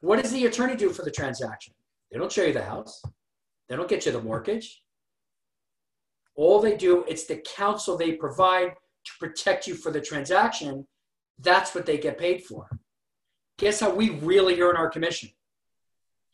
What 0.00 0.20
does 0.20 0.30
the 0.30 0.44
attorney 0.44 0.76
do 0.76 0.90
for 0.90 1.06
the 1.06 1.10
transaction? 1.10 1.72
They 2.12 2.18
don't 2.18 2.30
show 2.30 2.44
you 2.44 2.52
the 2.52 2.62
house. 2.62 3.00
They 3.70 3.76
don't 3.76 3.88
get 3.88 4.04
you 4.04 4.12
the 4.12 4.20
mortgage. 4.20 4.82
All 6.36 6.60
they 6.60 6.76
do, 6.76 7.06
it's 7.08 7.24
the 7.24 7.42
counsel 7.56 7.96
they 7.96 8.12
provide 8.12 8.72
to 8.72 9.12
protect 9.18 9.66
you 9.66 9.74
for 9.74 9.90
the 9.90 10.02
transaction. 10.02 10.86
That's 11.38 11.74
what 11.74 11.86
they 11.86 11.96
get 11.96 12.18
paid 12.18 12.44
for. 12.44 12.68
Guess 13.56 13.80
how 13.80 13.88
we 13.88 14.10
really 14.10 14.60
earn 14.60 14.76
our 14.76 14.90
commission? 14.90 15.30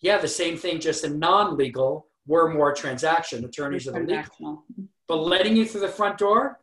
Yeah, 0.01 0.19
the 0.19 0.29
same 0.29 0.57
thing, 0.57 0.81
just 0.81 1.05
a 1.05 1.11
non 1.11 1.57
legal, 1.57 2.07
we're 2.27 2.53
more 2.53 2.73
transaction. 2.73 3.45
Attorneys 3.45 3.87
are 3.89 3.93
the 3.93 4.01
legal. 4.01 4.65
But 5.07 5.17
letting 5.17 5.57
you 5.57 5.67
through 5.67 5.83
the 5.83 5.89
front 5.89 6.19
door, 6.19 6.61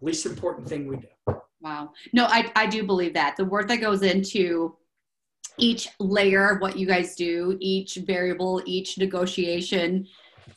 least 0.00 0.26
important 0.26 0.68
thing 0.68 0.86
we 0.86 0.96
do. 0.96 1.36
Wow. 1.60 1.92
No, 2.12 2.26
I, 2.26 2.50
I 2.56 2.66
do 2.66 2.84
believe 2.84 3.14
that. 3.14 3.36
The 3.36 3.44
work 3.44 3.68
that 3.68 3.80
goes 3.80 4.02
into 4.02 4.76
each 5.58 5.88
layer 5.98 6.50
of 6.50 6.60
what 6.60 6.78
you 6.78 6.86
guys 6.86 7.14
do, 7.14 7.56
each 7.60 7.96
variable, 7.96 8.62
each 8.64 8.98
negotiation 8.98 10.06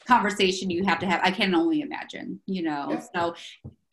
conversation 0.07 0.69
you 0.69 0.83
have 0.83 0.99
to 0.99 1.05
have, 1.05 1.21
I 1.23 1.31
can 1.31 1.53
only 1.55 1.81
imagine, 1.81 2.39
you 2.45 2.63
know. 2.63 2.87
Yeah. 2.91 3.03
So 3.13 3.35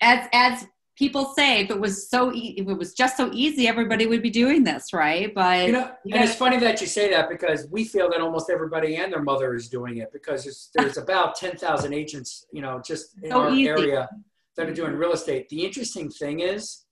as 0.00 0.28
as 0.32 0.66
people 1.00 1.32
say, 1.34 1.62
if 1.62 1.70
it 1.70 1.80
was 1.80 2.10
so 2.10 2.30
e- 2.32 2.54
if 2.58 2.68
it 2.68 2.74
was 2.74 2.92
just 2.92 3.16
so 3.16 3.30
easy, 3.32 3.66
everybody 3.66 4.06
would 4.06 4.22
be 4.22 4.28
doing 4.30 4.62
this, 4.62 4.92
right? 4.92 5.34
But 5.34 5.66
you 5.66 5.72
know, 5.72 5.90
you 6.04 6.14
and 6.14 6.22
it's 6.22 6.34
funny 6.34 6.58
that 6.58 6.80
you 6.82 6.86
say 6.86 7.10
that 7.10 7.30
because 7.30 7.66
we 7.70 7.84
feel 7.84 8.10
that 8.10 8.20
almost 8.20 8.50
everybody 8.50 8.96
and 8.96 9.10
their 9.10 9.22
mother 9.22 9.54
is 9.54 9.68
doing 9.68 9.96
it 9.96 10.12
because 10.12 10.44
there's, 10.44 10.68
there's 10.74 10.98
about 10.98 11.36
ten 11.36 11.56
thousand 11.56 11.94
agents, 11.94 12.44
you 12.52 12.60
know, 12.60 12.82
just 12.84 13.16
in 13.22 13.30
so 13.30 13.40
our 13.40 13.50
easy. 13.50 13.68
area 13.68 14.08
that 14.56 14.68
are 14.68 14.74
doing 14.74 14.92
real 14.92 15.12
estate. 15.12 15.48
The 15.48 15.64
interesting 15.64 16.10
thing 16.10 16.40
is 16.40 16.84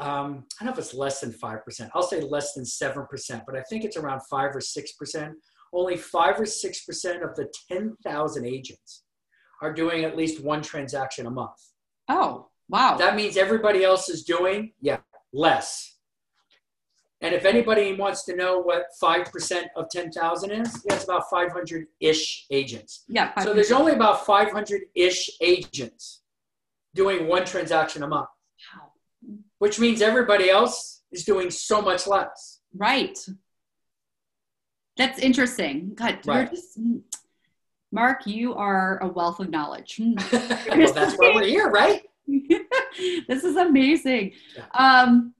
um, 0.00 0.44
I 0.60 0.64
don't 0.64 0.66
know 0.66 0.72
if 0.72 0.78
it's 0.78 0.92
less 0.92 1.20
than 1.22 1.32
5%. 1.32 1.90
I'll 1.94 2.02
say 2.02 2.20
less 2.20 2.52
than 2.52 2.64
7%, 2.64 3.42
but 3.46 3.56
I 3.56 3.62
think 3.62 3.84
it's 3.84 3.96
around 3.96 4.20
5 4.28 4.56
or 4.56 4.60
6%. 4.60 5.32
Only 5.72 5.96
5 5.96 6.40
or 6.40 6.44
6% 6.44 7.24
of 7.24 7.34
the 7.36 7.50
10,000 7.70 8.44
agents 8.44 9.04
are 9.62 9.72
doing 9.72 10.04
at 10.04 10.14
least 10.14 10.44
one 10.44 10.60
transaction 10.60 11.24
a 11.24 11.30
month. 11.30 11.56
Oh, 12.08 12.48
wow. 12.72 12.96
That 12.96 13.14
means 13.14 13.36
everybody 13.36 13.84
else 13.84 14.08
is 14.08 14.24
doing, 14.24 14.72
yeah, 14.80 14.98
less. 15.32 15.90
And 17.20 17.32
if 17.32 17.44
anybody 17.44 17.94
wants 17.94 18.24
to 18.24 18.34
know 18.34 18.58
what 18.58 18.86
5% 19.00 19.66
of 19.76 19.88
10,000 19.90 20.50
is, 20.50 20.84
yeah, 20.84 20.94
it's 20.96 21.04
about 21.04 21.30
500 21.30 21.86
ish 22.00 22.46
agents. 22.50 23.04
Yeah. 23.06 23.38
So 23.44 23.54
there's 23.54 23.70
only 23.70 23.92
about 23.92 24.26
500 24.26 24.82
ish 24.96 25.30
agents 25.40 26.22
doing 26.96 27.28
one 27.28 27.44
transaction 27.44 28.02
a 28.02 28.08
month. 28.08 28.28
Wow 28.74 28.92
which 29.62 29.78
means 29.78 30.02
everybody 30.02 30.50
else 30.50 31.02
is 31.12 31.24
doing 31.24 31.48
so 31.48 31.80
much 31.80 32.08
less. 32.08 32.58
Right. 32.74 33.16
That's 34.96 35.20
interesting. 35.20 35.92
God, 35.94 36.18
right. 36.26 36.50
just, 36.50 36.80
mm, 36.80 37.00
Mark, 37.92 38.26
you 38.26 38.54
are 38.54 38.98
a 39.02 39.06
wealth 39.06 39.38
of 39.38 39.50
knowledge. 39.50 39.98
Mm. 40.00 40.16
well, 40.76 40.92
that's 40.92 41.14
why 41.14 41.30
we're 41.32 41.44
here, 41.44 41.70
right? 41.70 42.02
this 43.28 43.44
is 43.44 43.56
amazing. 43.56 44.32
Um, 44.74 45.34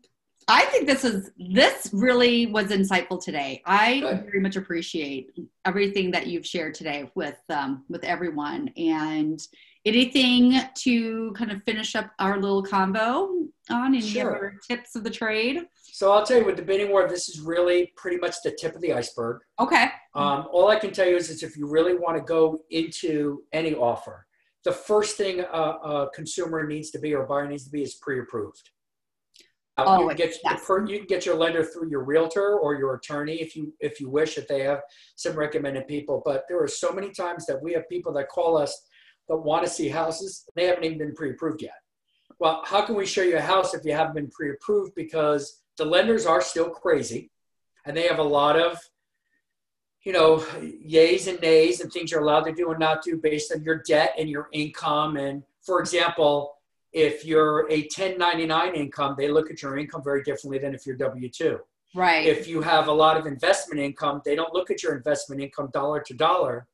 I 0.49 0.65
think 0.67 0.87
this 0.87 1.05
is 1.05 1.31
this 1.39 1.91
really 1.93 2.47
was 2.47 2.67
insightful 2.67 3.23
today. 3.23 3.63
I 3.65 4.01
Good. 4.01 4.25
very 4.25 4.41
much 4.41 4.57
appreciate 4.57 5.31
everything 5.65 6.11
that 6.11 6.27
you've 6.27 6.47
shared 6.47 6.75
today 6.75 7.11
with 7.15 7.39
um, 7.49 7.85
with 7.89 8.05
everyone, 8.05 8.69
and 8.77 9.41
anything 9.85 10.61
to 10.75 11.33
kind 11.33 11.51
of 11.51 11.63
finish 11.65 11.95
up 11.95 12.11
our 12.19 12.41
little 12.41 12.63
combo 12.63 13.29
on? 13.71 13.95
Any 13.95 14.01
sure. 14.01 14.37
other 14.37 14.59
tips 14.69 14.97
of 14.97 15.05
the 15.05 15.11
trade? 15.11 15.63
So 15.83 16.13
I'll 16.13 16.25
tell 16.25 16.39
you 16.39 16.45
with 16.45 16.57
the 16.57 16.63
bidding 16.63 16.91
war, 16.91 17.09
this 17.09 17.29
is 17.29 17.41
really 17.41 17.93
pretty 17.97 18.17
much 18.17 18.37
the 18.43 18.57
tip 18.59 18.75
of 18.75 18.81
the 18.81 18.93
iceberg. 18.93 19.43
Okay. 19.61 19.87
Um, 20.15 20.47
all 20.53 20.69
I 20.69 20.79
can 20.79 20.93
tell 20.93 21.07
you 21.07 21.17
is, 21.17 21.31
is 21.31 21.43
if 21.43 21.57
you 21.57 21.67
really 21.67 21.95
want 21.95 22.17
to 22.17 22.23
go 22.23 22.63
into 22.71 23.43
any 23.53 23.75
offer, 23.75 24.27
the 24.65 24.73
first 24.73 25.17
thing 25.17 25.41
a, 25.41 25.45
a 25.45 26.11
consumer 26.15 26.67
needs 26.67 26.91
to 26.91 26.99
be 26.99 27.15
or 27.15 27.27
buyer 27.27 27.49
needs 27.49 27.65
to 27.65 27.71
be 27.71 27.83
is 27.83 27.95
pre-approved. 27.95 28.71
Uh, 29.79 29.85
oh, 29.87 30.01
you, 30.03 30.09
can 30.09 30.17
get 30.17 30.37
yes. 30.45 30.65
per, 30.67 30.87
you 30.87 30.99
can 30.99 31.07
get 31.07 31.25
your 31.25 31.35
lender 31.35 31.65
through 31.65 31.89
your 31.89 32.05
realtor 32.05 32.59
or 32.59 32.75
your 32.75 32.95
attorney 32.95 33.41
if 33.41 33.57
you 33.57 33.73
if 33.81 34.01
you 34.01 34.11
wish 34.11 34.37
if 34.37 34.47
they 34.47 34.61
have 34.61 34.83
some 35.17 35.35
recommended 35.35 35.89
people. 35.89 36.23
But 36.25 36.45
there 36.49 36.63
are 36.63 36.69
so 36.69 36.93
many 36.93 37.11
times 37.11 37.47
that 37.47 37.63
we 37.63 37.73
have 37.73 37.89
people 37.89 38.13
that 38.13 38.29
call 38.29 38.59
us 38.59 38.79
that 39.29 39.37
want 39.37 39.65
to 39.65 39.71
see 39.71 39.89
houses. 39.89 40.45
They 40.55 40.67
haven't 40.67 40.85
even 40.85 40.99
been 40.99 41.15
pre-approved 41.15 41.63
yet. 41.63 41.73
Well, 42.39 42.61
how 42.65 42.83
can 42.83 42.97
we 42.97 43.07
show 43.07 43.23
you 43.23 43.39
a 43.39 43.41
house 43.41 43.73
if 43.73 43.85
you 43.85 43.93
haven't 43.93 44.15
been 44.15 44.31
pre-approved? 44.31 44.93
Because 44.95 45.63
the 45.79 45.85
lenders 45.87 46.27
are 46.27 46.43
still 46.43 46.69
crazy, 46.69 47.31
and 47.87 47.97
they 47.97 48.07
have 48.09 48.19
a 48.19 48.23
lot 48.23 48.61
of, 48.61 48.79
you 50.05 50.13
know, 50.13 50.39
yays 50.39 51.29
and 51.29 51.41
nays 51.41 51.81
and 51.81 51.93
things 51.93 52.11
you're 52.11 52.23
allowed 52.23 52.45
to 52.45 52.53
do 52.53 52.71
and 52.71 52.81
not 52.81 53.03
do 53.03 53.17
based 53.17 53.53
on 53.53 53.63
your 53.63 53.83
debt 53.87 54.15
and 54.19 54.29
your 54.29 54.49
income. 54.53 55.17
And 55.17 55.43
for 55.61 55.81
example, 55.81 56.55
if 56.93 57.25
you're 57.25 57.71
a 57.71 57.83
1099 57.83 58.75
income, 58.75 59.15
they 59.17 59.29
look 59.29 59.51
at 59.51 59.63
your 59.63 59.79
income 59.79 60.03
very 60.03 60.23
differently 60.23 60.59
than 60.59 60.75
if 60.75 60.87
you're 60.87 60.97
W 60.97 61.29
2. 61.29 61.59
Right. 61.95 62.27
If 62.27 62.49
you 62.49 62.63
have 62.63 62.89
a 62.89 62.93
lot 62.93 63.17
of 63.17 63.27
investment 63.27 63.81
income, 63.81 64.23
they 64.25 64.35
don't 64.35 64.53
look 64.53 64.71
at 64.71 64.83
your 64.83 64.97
investment 64.97 65.41
income 65.41 65.71
dollar 65.73 66.01
to 66.01 66.15
dollar 66.15 66.67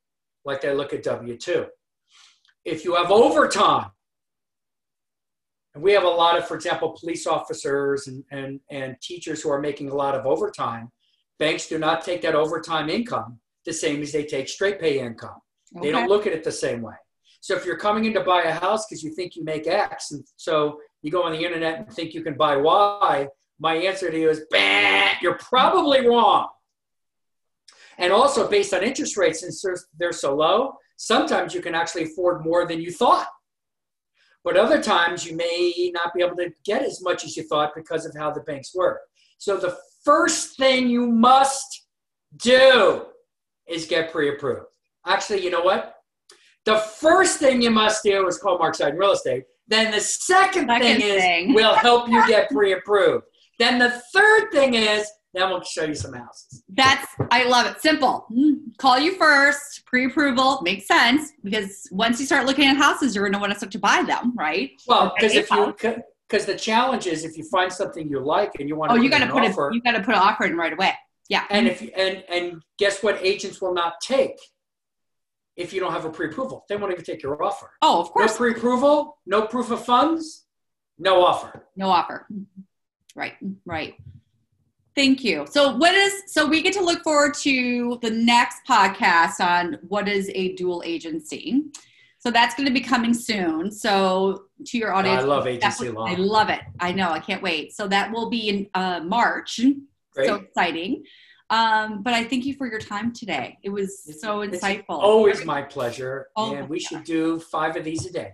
like 0.45 0.61
they 0.61 0.73
look 0.73 0.93
at 0.93 1.03
W 1.03 1.37
2 1.37 1.67
if 2.69 2.85
you 2.85 2.95
have 2.95 3.11
overtime, 3.11 3.91
and 5.75 5.83
we 5.83 5.93
have 5.93 6.05
a 6.05 6.09
lot 6.09 6.39
of, 6.39 6.47
for 6.47 6.55
example, 6.55 6.97
police 6.99 7.27
officers 7.27 8.07
and, 8.07 8.25
and, 8.31 8.61
and 8.71 8.97
teachers 9.01 9.43
who 9.43 9.51
are 9.51 9.61
making 9.61 9.91
a 9.91 9.95
lot 9.95 10.15
of 10.15 10.27
overtime, 10.27 10.91
banks 11.39 11.69
do 11.69 11.79
not 11.79 12.05
take 12.05 12.23
that 12.23 12.35
overtime 12.35 12.89
income 12.89 13.39
the 13.65 13.73
same 13.73 14.03
as 14.03 14.13
they 14.13 14.25
take 14.25 14.49
straight 14.49 14.81
pay 14.81 14.99
income. 14.99 15.37
Okay. 15.77 15.87
They 15.87 15.93
don't 15.93 16.09
look 16.09 16.27
at 16.27 16.33
it 16.33 16.45
the 16.45 16.53
same 16.53 16.83
way. 16.83 16.95
So 17.41 17.55
if 17.55 17.65
you're 17.65 17.77
coming 17.77 18.05
in 18.07 18.15
to 18.15 18.23
buy 18.23 18.43
a 18.43 18.53
house 18.53 18.87
because 18.87 19.03
you 19.03 19.15
think 19.15 19.37
you 19.37 19.45
make 19.45 19.67
X, 19.67 20.11
and 20.11 20.25
so 20.37 20.81
you 21.03 21.11
go 21.11 21.23
on 21.23 21.33
the 21.33 21.45
internet 21.45 21.79
and 21.79 21.93
think 21.93 22.15
you 22.15 22.23
can 22.23 22.35
buy 22.35 22.57
Y, 22.57 23.29
my 23.61 23.75
answer 23.75 24.11
to 24.11 24.19
you 24.19 24.31
is, 24.31 24.43
bah, 24.51 25.13
you're 25.23 25.39
probably 25.39 26.07
wrong. 26.07 26.49
And 27.99 28.13
also 28.13 28.49
based 28.49 28.73
on 28.73 28.83
interest 28.83 29.17
rates, 29.17 29.41
since 29.41 29.61
they're, 29.63 29.77
they're 29.99 30.13
so 30.13 30.35
low, 30.35 30.75
sometimes 30.97 31.55
you 31.55 31.61
can 31.61 31.75
actually 31.75 32.05
afford 32.05 32.45
more 32.45 32.67
than 32.67 32.81
you 32.81 32.93
thought. 32.93 33.29
But 34.45 34.57
other 34.57 34.83
times 34.83 35.27
you 35.27 35.37
may 35.37 35.91
not 35.93 36.15
be 36.15 36.23
able 36.23 36.37
to 36.37 36.51
get 36.65 36.83
as 36.83 37.03
much 37.03 37.25
as 37.25 37.37
you 37.37 37.43
thought 37.43 37.73
because 37.75 38.07
of 38.07 38.15
how 38.17 38.31
the 38.31 38.41
banks 38.41 38.75
work. 38.75 39.01
So 39.39 39.57
the 39.57 39.77
first 40.05 40.57
thing 40.57 40.89
you 40.89 41.07
must 41.07 41.87
do 42.37 43.07
is 43.69 43.87
get 43.87 44.13
pre-approved. 44.13 44.67
Actually, 45.07 45.43
you 45.43 45.51
know 45.51 45.63
what? 45.63 45.95
The 46.65 46.79
first 46.79 47.39
thing 47.39 47.63
you 47.63 47.71
must 47.71 48.03
do 48.03 48.27
is 48.27 48.39
call 48.39 48.59
Mark 48.59 48.77
Seiden 48.77 48.99
Real 48.99 49.13
Estate. 49.13 49.45
Then 49.69 49.91
the 49.91 50.01
second, 50.01 50.69
second 50.69 51.01
thing 51.01 51.49
is 51.49 51.55
we'll 51.55 51.75
help 51.75 52.09
you 52.09 52.27
get 52.27 52.51
pre-approved. 52.51 53.25
then 53.59 53.79
the 53.79 54.03
third 54.13 54.51
thing 54.51 54.75
is 54.75 55.11
then 55.35 55.51
we'll 55.51 55.63
show 55.63 55.85
you 55.85 55.95
some 55.95 56.15
houses. 56.15 56.63
That's 56.71 57.07
I 57.31 57.45
love 57.45 57.67
it. 57.67 57.81
Simple. 57.81 58.27
Mm, 58.33 58.77
call 58.79 58.99
you 58.99 59.17
first, 59.17 59.85
pre-approval 59.87 60.61
makes 60.63 60.87
sense 60.87 61.33
because 61.45 61.87
once 61.93 62.19
you 62.19 62.27
start 62.27 62.47
looking 62.47 62.67
at 62.67 62.77
houses, 62.77 63.15
you're 63.15 63.25
going 63.25 63.35
to 63.35 63.39
want 63.39 63.53
to 63.53 63.59
start 63.59 63.73
to 63.73 63.79
buy 63.79 64.03
them, 64.07 64.35
right? 64.37 64.71
Well, 64.87 65.13
because 65.15 65.35
if 65.35 65.51
you 65.51 65.75
because 66.29 66.47
the 66.47 66.57
challenge 66.57 67.07
is 67.07 67.25
if 67.25 67.37
you 67.37 67.45
find 67.45 67.73
something 67.73 68.09
you 68.09 68.21
like 68.21 68.53
and 68.59 68.69
you 68.69 68.77
want 68.77 68.91
to 68.93 68.99
oh, 68.99 69.01
you 69.01 69.09
got 69.09 69.21
to 69.21 69.33
put 69.33 69.45
offer, 69.45 69.71
you 69.73 69.81
got 69.83 69.93
to 69.93 70.01
put 70.01 70.15
an 70.15 70.21
offer 70.21 70.45
in 70.45 70.57
right 70.57 70.73
away. 70.73 70.93
Yeah. 71.29 71.45
And 71.51 71.67
if 71.67 71.83
and 71.97 72.25
and 72.29 72.63
guess 72.79 73.03
what? 73.03 73.19
Agents 73.23 73.61
will 73.61 73.75
not 73.75 74.01
take 74.01 74.39
if 75.57 75.73
you 75.73 75.81
don't 75.81 75.93
have 75.93 76.05
a 76.05 76.11
pre-approval. 76.11 76.65
They 76.69 76.77
won't 76.77 76.93
even 76.93 77.05
take 77.05 77.23
your 77.23 77.43
offer. 77.43 77.71
Oh, 77.83 78.01
of 78.01 78.11
course. 78.11 78.33
No 78.33 78.37
pre-approval, 78.37 79.19
no 79.27 79.43
proof 79.47 79.71
of 79.71 79.85
funds, 79.85 80.47
no 80.99 81.25
offer. 81.25 81.67
No 81.77 81.91
offer. 81.91 82.27
Right. 83.15 83.35
Right. 83.65 83.95
Thank 84.95 85.23
you. 85.23 85.47
So 85.51 85.77
what 85.77 85.95
is 85.95 86.25
so 86.27 86.47
we 86.47 86.63
get 86.63 86.73
to 86.75 86.85
look 86.85 87.03
forward 87.03 87.35
to 87.43 87.99
the 88.03 88.11
next 88.11 88.59
podcast 88.69 89.41
on 89.41 89.79
what 89.87 90.09
is 90.09 90.31
a 90.35 90.55
dual 90.55 90.83
agency. 90.85 91.65
So 92.21 92.31
that's 92.31 92.55
going 92.55 92.67
to 92.67 92.73
be 92.73 92.81
coming 92.81 93.15
soon. 93.15 93.71
So 93.71 94.47
to 94.67 94.79
your 94.79 94.93
audience, 94.93 95.23
I 95.23 95.27
love 95.27 95.47
agency 95.47 95.91
law. 95.91 96.05
I 96.07 96.15
love 96.15 96.51
it. 96.51 96.61
I 96.81 96.93
know. 96.93 97.11
I 97.11 97.21
can't 97.21 97.43
wait. 97.43 97.73
So 97.73 97.87
that 97.89 98.13
will 98.13 98.29
be 98.29 98.49
in 98.49 98.67
uh, 98.75 99.01
March. 99.01 99.61
Great. 100.13 100.27
So 100.27 100.35
exciting. 100.37 101.05
Um, 101.51 102.03
but 102.03 102.13
I 102.13 102.25
thank 102.25 102.45
you 102.45 102.55
for 102.55 102.67
your 102.67 102.81
time 102.81 103.13
today. 103.13 103.59
It 103.63 103.71
was 103.71 104.21
so 104.21 104.39
insightful. 104.41 104.81
It's 104.81 104.89
always 104.91 105.45
my 105.45 105.63
pleasure. 105.63 106.29
Oh, 106.37 106.55
and 106.55 106.69
we 106.69 106.79
should 106.79 107.05
do 107.05 107.39
five 107.39 107.77
of 107.77 107.85
these 107.85 108.05
a 108.05 108.13
day. 108.13 108.33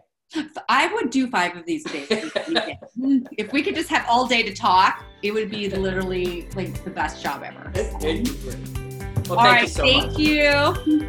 I 0.68 0.92
would 0.92 1.10
do 1.10 1.28
five 1.28 1.56
of 1.56 1.64
these 1.64 1.86
a 1.86 1.90
day. 1.90 2.06
if 3.38 3.52
we 3.52 3.62
could 3.62 3.76
just 3.76 3.88
have 3.90 4.04
all 4.08 4.26
day 4.26 4.42
to 4.42 4.52
talk, 4.52 5.04
it 5.22 5.32
would 5.32 5.48
be 5.48 5.68
literally 5.68 6.48
like 6.56 6.82
the 6.82 6.90
best 6.90 7.22
job 7.22 7.44
ever. 7.44 7.70
Well, 9.28 9.38
all 9.38 9.44
right, 9.44 9.68
so 9.68 9.82
thank 9.82 10.12
much. 10.12 10.18
you. 10.18 11.08